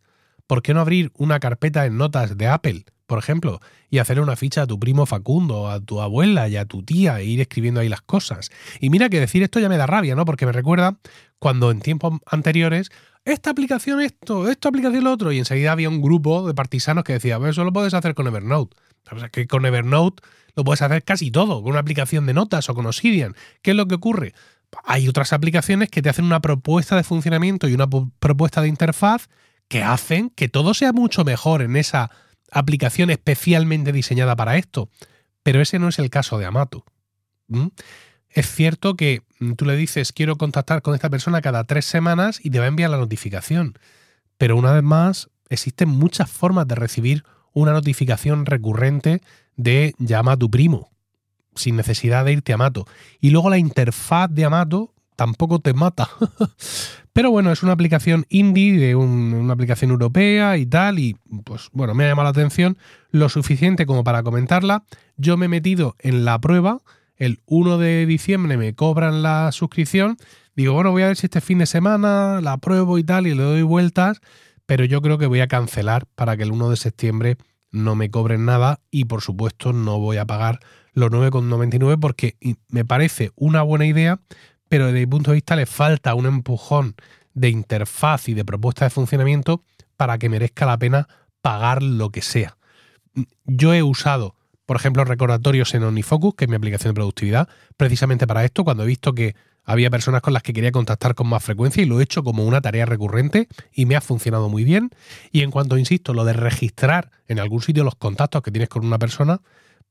¿Por 0.50 0.62
qué 0.62 0.74
no 0.74 0.80
abrir 0.80 1.12
una 1.14 1.38
carpeta 1.38 1.86
en 1.86 1.96
notas 1.96 2.36
de 2.36 2.48
Apple, 2.48 2.84
por 3.06 3.20
ejemplo, 3.20 3.60
y 3.88 3.98
hacer 3.98 4.20
una 4.20 4.34
ficha 4.34 4.62
a 4.62 4.66
tu 4.66 4.80
primo 4.80 5.06
Facundo, 5.06 5.70
a 5.70 5.78
tu 5.78 6.00
abuela 6.00 6.48
y 6.48 6.56
a 6.56 6.64
tu 6.64 6.82
tía 6.82 7.20
e 7.20 7.24
ir 7.24 7.40
escribiendo 7.40 7.78
ahí 7.78 7.88
las 7.88 8.02
cosas? 8.02 8.50
Y 8.80 8.90
mira 8.90 9.08
que 9.08 9.20
decir 9.20 9.44
esto 9.44 9.60
ya 9.60 9.68
me 9.68 9.76
da 9.76 9.86
rabia, 9.86 10.16
¿no? 10.16 10.24
Porque 10.24 10.46
me 10.46 10.50
recuerda 10.52 10.98
cuando 11.38 11.70
en 11.70 11.78
tiempos 11.78 12.18
anteriores 12.26 12.90
esta 13.24 13.50
aplicación 13.50 14.00
esto, 14.00 14.50
esta 14.50 14.70
aplicación 14.70 15.04
lo 15.04 15.12
otro, 15.12 15.30
y 15.30 15.38
enseguida 15.38 15.70
había 15.70 15.88
un 15.88 16.02
grupo 16.02 16.48
de 16.48 16.52
partisanos 16.52 17.04
que 17.04 17.12
decía, 17.12 17.38
eso 17.46 17.62
lo 17.62 17.72
puedes 17.72 17.94
hacer 17.94 18.16
con 18.16 18.26
Evernote. 18.26 18.76
O 19.08 19.20
sea, 19.20 19.28
que 19.28 19.46
con 19.46 19.64
Evernote 19.64 20.20
lo 20.56 20.64
puedes 20.64 20.82
hacer 20.82 21.04
casi 21.04 21.30
todo, 21.30 21.62
con 21.62 21.70
una 21.70 21.80
aplicación 21.80 22.26
de 22.26 22.34
notas 22.34 22.68
o 22.68 22.74
con 22.74 22.86
Obsidian. 22.86 23.36
¿Qué 23.62 23.70
es 23.70 23.76
lo 23.76 23.86
que 23.86 23.94
ocurre? 23.94 24.34
Hay 24.82 25.06
otras 25.06 25.32
aplicaciones 25.32 25.90
que 25.90 26.02
te 26.02 26.08
hacen 26.08 26.24
una 26.24 26.40
propuesta 26.40 26.96
de 26.96 27.04
funcionamiento 27.04 27.68
y 27.68 27.74
una 27.74 27.88
propuesta 28.18 28.60
de 28.62 28.66
interfaz 28.66 29.28
que 29.70 29.84
hacen 29.84 30.30
que 30.30 30.48
todo 30.48 30.74
sea 30.74 30.92
mucho 30.92 31.24
mejor 31.24 31.62
en 31.62 31.76
esa 31.76 32.10
aplicación 32.50 33.08
especialmente 33.08 33.92
diseñada 33.92 34.34
para 34.34 34.56
esto. 34.56 34.90
Pero 35.44 35.62
ese 35.62 35.78
no 35.78 35.88
es 35.88 36.00
el 36.00 36.10
caso 36.10 36.38
de 36.38 36.44
Amato. 36.44 36.84
Es 38.28 38.52
cierto 38.52 38.96
que 38.96 39.22
tú 39.56 39.64
le 39.64 39.76
dices 39.76 40.12
quiero 40.12 40.36
contactar 40.36 40.82
con 40.82 40.96
esta 40.96 41.08
persona 41.08 41.40
cada 41.40 41.62
tres 41.64 41.84
semanas 41.84 42.40
y 42.42 42.50
te 42.50 42.58
va 42.58 42.64
a 42.64 42.68
enviar 42.68 42.90
la 42.90 42.96
notificación. 42.96 43.78
Pero 44.38 44.56
una 44.56 44.72
vez 44.72 44.82
más, 44.82 45.30
existen 45.48 45.88
muchas 45.88 46.28
formas 46.28 46.66
de 46.66 46.74
recibir 46.74 47.24
una 47.52 47.72
notificación 47.72 48.46
recurrente 48.46 49.22
de 49.54 49.94
llama 49.98 50.32
a 50.32 50.36
tu 50.36 50.50
primo, 50.50 50.90
sin 51.54 51.76
necesidad 51.76 52.24
de 52.24 52.32
irte 52.32 52.50
a 52.50 52.56
Amato. 52.56 52.86
Y 53.20 53.30
luego 53.30 53.50
la 53.50 53.58
interfaz 53.58 54.30
de 54.32 54.44
Amato 54.44 54.94
tampoco 55.20 55.58
te 55.58 55.74
mata. 55.74 56.08
Pero 57.12 57.30
bueno, 57.30 57.52
es 57.52 57.62
una 57.62 57.72
aplicación 57.72 58.24
indie, 58.30 58.78
de 58.78 58.96
una 58.96 59.52
aplicación 59.52 59.90
europea 59.90 60.56
y 60.56 60.64
tal, 60.64 60.98
y 60.98 61.14
pues 61.44 61.68
bueno, 61.72 61.94
me 61.94 62.04
ha 62.04 62.08
llamado 62.08 62.24
la 62.24 62.30
atención 62.30 62.78
lo 63.10 63.28
suficiente 63.28 63.84
como 63.84 64.02
para 64.02 64.22
comentarla. 64.22 64.82
Yo 65.18 65.36
me 65.36 65.44
he 65.44 65.48
metido 65.50 65.94
en 65.98 66.24
la 66.24 66.40
prueba, 66.40 66.78
el 67.16 67.40
1 67.44 67.76
de 67.76 68.06
diciembre 68.06 68.56
me 68.56 68.74
cobran 68.74 69.22
la 69.22 69.52
suscripción, 69.52 70.16
digo, 70.56 70.72
bueno, 70.72 70.90
voy 70.90 71.02
a 71.02 71.08
ver 71.08 71.18
si 71.18 71.26
este 71.26 71.42
fin 71.42 71.58
de 71.58 71.66
semana 71.66 72.40
la 72.40 72.56
pruebo 72.56 72.96
y 72.96 73.04
tal, 73.04 73.26
y 73.26 73.34
le 73.34 73.42
doy 73.42 73.60
vueltas, 73.60 74.22
pero 74.64 74.86
yo 74.86 75.02
creo 75.02 75.18
que 75.18 75.26
voy 75.26 75.40
a 75.40 75.48
cancelar 75.48 76.06
para 76.14 76.38
que 76.38 76.44
el 76.44 76.52
1 76.52 76.70
de 76.70 76.76
septiembre 76.76 77.36
no 77.72 77.94
me 77.94 78.10
cobren 78.10 78.46
nada 78.46 78.80
y 78.90 79.04
por 79.04 79.20
supuesto 79.20 79.74
no 79.74 79.98
voy 79.98 80.16
a 80.16 80.24
pagar 80.24 80.60
los 80.94 81.10
9,99 81.10 81.98
porque 82.00 82.36
me 82.68 82.84
parece 82.84 83.32
una 83.36 83.62
buena 83.62 83.86
idea, 83.86 84.20
pero 84.70 84.86
desde 84.86 85.00
mi 85.00 85.06
punto 85.06 85.32
de 85.32 85.34
vista 85.34 85.56
le 85.56 85.66
falta 85.66 86.14
un 86.14 86.26
empujón 86.26 86.94
de 87.34 87.48
interfaz 87.48 88.28
y 88.28 88.34
de 88.34 88.44
propuesta 88.44 88.84
de 88.84 88.90
funcionamiento 88.90 89.64
para 89.96 90.16
que 90.16 90.28
merezca 90.28 90.64
la 90.64 90.78
pena 90.78 91.08
pagar 91.42 91.82
lo 91.82 92.10
que 92.10 92.22
sea. 92.22 92.56
Yo 93.44 93.74
he 93.74 93.82
usado, 93.82 94.36
por 94.66 94.76
ejemplo, 94.76 95.04
recordatorios 95.04 95.74
en 95.74 95.82
OmniFocus, 95.82 96.36
que 96.36 96.44
es 96.44 96.48
mi 96.48 96.54
aplicación 96.54 96.90
de 96.90 96.94
productividad, 96.94 97.48
precisamente 97.76 98.28
para 98.28 98.44
esto, 98.44 98.62
cuando 98.62 98.84
he 98.84 98.86
visto 98.86 99.12
que 99.12 99.34
había 99.64 99.90
personas 99.90 100.22
con 100.22 100.34
las 100.34 100.44
que 100.44 100.52
quería 100.52 100.70
contactar 100.70 101.16
con 101.16 101.26
más 101.26 101.42
frecuencia 101.42 101.82
y 101.82 101.86
lo 101.86 101.98
he 101.98 102.04
hecho 102.04 102.22
como 102.22 102.44
una 102.44 102.60
tarea 102.60 102.86
recurrente 102.86 103.48
y 103.72 103.86
me 103.86 103.96
ha 103.96 104.00
funcionado 104.00 104.48
muy 104.48 104.62
bien. 104.62 104.90
Y 105.32 105.42
en 105.42 105.50
cuanto, 105.50 105.78
insisto, 105.78 106.14
lo 106.14 106.24
de 106.24 106.32
registrar 106.32 107.10
en 107.26 107.40
algún 107.40 107.60
sitio 107.60 107.82
los 107.82 107.96
contactos 107.96 108.42
que 108.42 108.52
tienes 108.52 108.68
con 108.68 108.86
una 108.86 109.00
persona, 109.00 109.42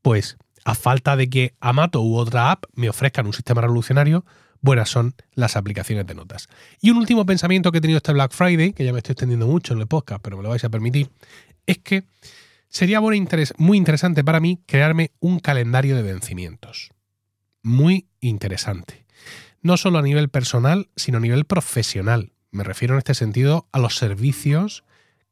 pues 0.01 0.37
a 0.63 0.73
falta 0.73 1.17
de 1.17 1.29
que 1.29 1.53
Amato 1.59 2.01
u 2.01 2.15
otra 2.15 2.51
app 2.51 2.63
me 2.75 2.89
ofrezcan 2.89 3.25
un 3.25 3.33
sistema 3.33 3.59
revolucionario, 3.59 4.23
buenas 4.61 4.89
son 4.89 5.15
las 5.33 5.55
aplicaciones 5.55 6.05
de 6.07 6.15
notas. 6.15 6.47
Y 6.81 6.89
un 6.91 6.97
último 6.97 7.25
pensamiento 7.25 7.71
que 7.71 7.79
he 7.79 7.81
tenido 7.81 7.97
este 7.97 8.13
Black 8.13 8.33
Friday, 8.33 8.73
que 8.73 8.85
ya 8.85 8.93
me 8.93 8.99
estoy 8.99 9.13
extendiendo 9.13 9.47
mucho 9.47 9.73
en 9.73 9.79
el 9.79 9.87
podcast, 9.87 10.21
pero 10.21 10.37
me 10.37 10.43
lo 10.43 10.49
vais 10.49 10.63
a 10.63 10.69
permitir, 10.69 11.09
es 11.65 11.77
que 11.79 12.03
sería 12.67 13.01
muy 13.01 13.17
interesante 13.77 14.23
para 14.23 14.39
mí 14.39 14.59
crearme 14.65 15.11
un 15.19 15.39
calendario 15.39 15.95
de 15.95 16.03
vencimientos. 16.03 16.91
Muy 17.61 18.07
interesante 18.21 19.05
no 19.61 19.77
solo 19.77 19.99
a 19.99 20.01
nivel 20.01 20.29
personal, 20.29 20.89
sino 20.95 21.17
a 21.17 21.21
nivel 21.21 21.45
profesional. 21.45 22.31
Me 22.51 22.63
refiero 22.63 22.95
en 22.95 22.99
este 22.99 23.13
sentido 23.13 23.67
a 23.71 23.79
los 23.79 23.95
servicios 23.95 24.83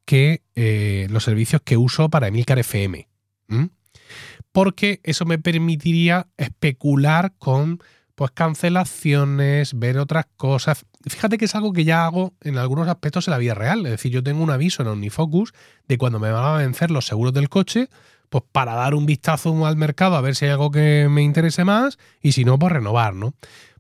que, 0.06 0.42
eh, 0.56 1.08
los 1.10 1.24
servicios 1.24 1.62
que 1.64 1.78
uso 1.78 2.10
para 2.10 2.28
Emilcar 2.28 2.60
FM. 2.60 3.08
Porque 4.52 5.02
eso 5.04 5.26
me 5.26 5.38
permitiría 5.38 6.28
especular 6.38 7.34
con 7.38 7.82
pues 8.18 8.32
cancelaciones, 8.32 9.78
ver 9.78 10.00
otras 10.00 10.26
cosas. 10.36 10.86
Fíjate 11.06 11.38
que 11.38 11.46
es 11.46 11.54
algo 11.54 11.72
que 11.72 11.86
ya 11.86 12.04
hago 12.04 12.34
en 12.42 12.58
algunos 12.58 12.88
aspectos 12.88 13.28
en 13.28 13.32
la 13.32 13.38
vida 13.38 13.54
real. 13.54 13.86
Es 13.86 13.92
decir, 13.92 14.12
yo 14.12 14.24
tengo 14.24 14.44
un 14.44 14.50
aviso 14.50 14.82
en 14.82 14.90
OmniFocus 14.90 15.54
de 15.88 15.98
cuando 15.98 16.20
me 16.20 16.32
van 16.32 16.44
a 16.44 16.58
vencer 16.58 16.90
los 16.90 17.06
seguros 17.06 17.34
del 17.34 17.48
coche, 17.48 17.90
pues 18.30 18.44
para 18.52 18.74
dar 18.74 18.96
un 18.96 19.06
vistazo 19.06 19.66
al 19.66 19.78
mercado 19.78 20.16
a 20.16 20.22
ver 20.22 20.36
si 20.36 20.46
hay 20.46 20.52
algo 20.52 20.72
que 20.72 21.08
me 21.10 21.22
interese 21.22 21.64
más 21.64 22.00
y 22.22 22.32
si 22.32 22.44
no, 22.44 22.58
pues 22.58 22.74
renovar, 22.74 23.14
¿no? 23.14 23.36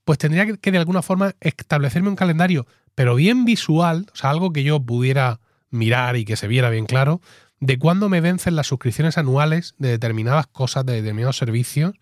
pues 0.08 0.20
tendría 0.20 0.46
que 0.46 0.72
de 0.72 0.78
alguna 0.78 1.02
forma 1.02 1.36
establecerme 1.42 2.08
un 2.08 2.16
calendario, 2.16 2.66
pero 2.96 3.14
bien 3.16 3.44
visual, 3.44 4.06
o 4.14 4.16
sea, 4.16 4.30
algo 4.30 4.54
que 4.54 4.64
yo 4.64 4.80
pudiera 4.80 5.42
mirar 5.70 6.16
y 6.16 6.24
que 6.24 6.38
se 6.38 6.48
viera 6.48 6.70
bien 6.70 6.86
claro, 6.86 7.20
de 7.60 7.78
cuándo 7.78 8.08
me 8.08 8.22
vencen 8.22 8.56
las 8.56 8.68
suscripciones 8.68 9.18
anuales 9.18 9.76
de 9.80 9.90
determinadas 9.90 10.48
cosas, 10.48 10.86
de 10.86 10.94
determinados 10.94 11.36
servicios, 11.36 11.96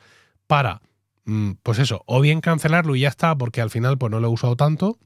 para, 0.46 0.84
pues 1.64 1.80
eso, 1.80 2.04
o 2.06 2.22
bien 2.22 2.42
cancelarlo 2.42 2.96
y 2.96 3.02
ya 3.02 3.10
está, 3.10 3.36
porque 3.36 3.62
al 3.62 3.70
final 3.70 3.98
pues 3.98 4.12
no 4.12 4.20
lo 4.20 4.28
he 4.28 4.32
usado 4.32 4.56
tanto, 4.56 5.00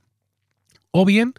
o 0.92 1.06
bien 1.06 1.34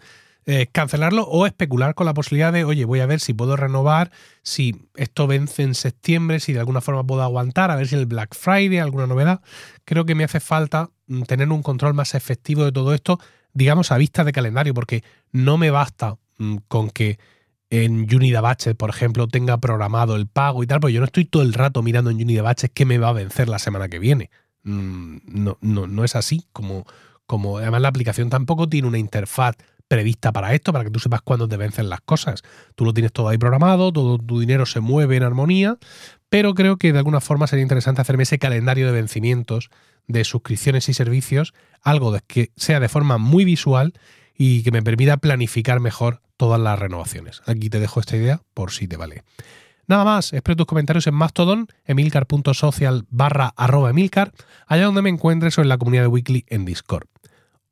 eh, 0.47 0.69
cancelarlo 0.73 1.25
o 1.25 1.47
especular 1.47 1.95
con 1.95 2.07
la 2.07 2.15
posibilidad 2.15 2.53
de, 2.53 2.65
oye, 2.65 2.87
voy 2.87 3.01
a 3.01 3.07
ver 3.07 3.21
si 3.21 3.35
puedo 3.35 3.57
renovar, 3.57 4.11
si 4.43 4.89
esto 4.97 5.27
vence 5.27 5.63
en 5.63 5.75
septiembre, 5.75 6.41
si 6.41 6.55
de 6.55 6.61
alguna 6.61 6.81
forma 6.81 7.05
puedo 7.05 7.23
aguantar, 7.23 7.71
a 7.71 7.77
ver 7.77 7.87
si 7.87 7.95
el 7.95 8.07
Black 8.07 8.35
Friday, 8.35 8.79
alguna 8.79 9.07
novedad. 9.07 9.43
Creo 9.85 10.07
que 10.07 10.15
me 10.15 10.25
hace 10.25 10.41
falta 10.41 10.91
mm, 11.07 11.23
tener 11.23 11.51
un 11.51 11.63
control 11.63 11.95
más 11.95 12.15
efectivo 12.15 12.65
de 12.65 12.73
todo 12.73 12.95
esto, 12.95 13.21
digamos, 13.53 13.93
a 13.93 13.99
vista 13.99 14.25
de 14.25 14.33
calendario, 14.33 14.73
porque 14.73 15.05
no 15.31 15.59
me 15.59 15.71
basta 15.71 16.17
mm, 16.39 16.57
con 16.69 16.91
que 16.91 17.19
en 17.69 18.13
Unidabaches, 18.13 18.75
por 18.75 18.91
ejemplo, 18.91 19.29
tenga 19.29 19.59
programado 19.59 20.17
el 20.17 20.27
pago 20.27 20.65
y 20.65 20.67
tal, 20.67 20.81
porque 20.81 20.95
yo 20.95 21.01
no 21.01 21.07
estoy 21.07 21.27
todo 21.27 21.43
el 21.43 21.53
rato 21.53 21.83
mirando 21.83 22.11
en 22.11 22.17
Unidabaches 22.17 22.71
qué 22.75 22.87
me 22.87 22.99
va 22.99 23.11
a 23.11 23.13
vencer 23.13 23.49
la 23.49 23.59
semana 23.59 23.89
que 23.89 23.99
viene. 23.99 24.31
Mm, 24.63 25.19
no, 25.25 25.59
no, 25.61 25.87
no 25.87 26.05
es 26.05 26.17
así, 26.17 26.45
como, 26.53 26.87
como 27.27 27.59
además 27.59 27.83
la 27.83 27.89
aplicación 27.89 28.31
tampoco 28.31 28.69
tiene 28.69 28.89
una 28.89 28.99
interfaz 28.99 29.57
prevista 29.89 30.31
para 30.31 30.55
esto, 30.55 30.73
para 30.73 30.85
que 30.85 30.91
tú 30.91 31.01
sepas 31.01 31.21
cuándo 31.23 31.49
te 31.49 31.57
vencen 31.57 31.89
las 31.89 32.01
cosas. 32.01 32.43
Tú 32.77 32.85
lo 32.85 32.95
tienes 32.95 33.13
todo 33.13 33.29
ahí 33.29 33.39
programado, 33.39 33.93
todo 33.93 34.19
tu 34.19 34.39
dinero 34.39 34.65
se 34.65 34.79
mueve 34.79 35.17
en 35.17 35.25
armonía, 35.25 35.79
pero 36.29 36.55
creo 36.55 36.77
que 36.77 36.93
de 36.93 36.99
alguna 36.99 37.21
forma 37.21 37.49
sería 37.49 37.65
interesante 37.65 38.01
hacerme 38.01 38.23
ese 38.23 38.39
calendario 38.39 38.87
de 38.87 38.93
vencimientos 38.93 39.71
de 40.07 40.25
suscripciones 40.25 40.89
y 40.89 40.95
servicios, 40.95 41.55
algo 41.83 42.17
que 42.29 42.53
sea 42.57 42.79
de 42.79 42.89
forma 42.89 43.19
muy 43.19 43.45
visual 43.45 43.95
y 44.37 44.63
que 44.63 44.71
me 44.71 44.83
permita 44.83 45.17
planificar 45.17 45.81
mejor 45.81 46.23
todas 46.37 46.61
las 46.61 46.79
renovaciones. 46.79 47.43
Aquí 47.47 47.69
te 47.69 47.81
dejo 47.81 48.01
esta 48.01 48.17
idea 48.17 48.43
por 48.55 48.71
si 48.71 48.87
te 48.87 48.97
vale. 48.97 49.25
Nada 49.87 50.05
más, 50.05 50.33
espero 50.33 50.57
tus 50.57 50.67
comentarios 50.67 51.07
en 51.07 51.15
Mastodon, 51.15 51.67
emilcar.social 51.85 53.07
barra 53.11 53.53
arroba 53.57 53.91
emilcar, 53.91 54.33
allá 54.67 54.85
donde 54.85 55.03
me 55.03 55.11
encuentres 55.11 55.59
o 55.59 55.63
en 55.63 55.69
la 55.69 55.79
comunidad 55.79 56.05
de 56.05 56.09
Weekly 56.09 56.45
en 56.49 56.65
Discord. 56.65 57.07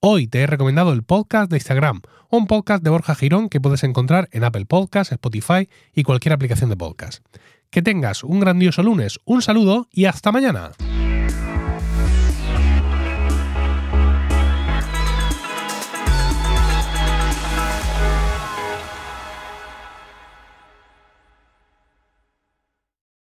Hoy 0.01 0.29
te 0.29 0.41
he 0.41 0.47
recomendado 0.47 0.93
el 0.93 1.03
podcast 1.03 1.51
de 1.51 1.57
Instagram, 1.57 2.03
un 2.31 2.47
podcast 2.47 2.85
de 2.85 2.91
Borja 2.91 3.15
Girón 3.15 3.49
que 3.49 3.61
puedes 3.61 3.83
encontrar 3.83 4.29
en 4.33 4.45
Apple 4.45 4.67
Podcasts, 4.67 5.13
Spotify 5.13 5.69
y 5.93 6.05
cualquier 6.05 6.33
aplicación 6.33 6.71
de 6.71 6.77
podcast. 6.77 7.25
Que 7.71 7.83
tengas 7.83 8.23
un 8.23 8.41
grandioso 8.41 8.83
lunes, 8.83 9.19
un 9.25 9.43
saludo 9.43 9.89
y 9.91 10.05
hasta 10.05 10.33
mañana. 10.33 10.71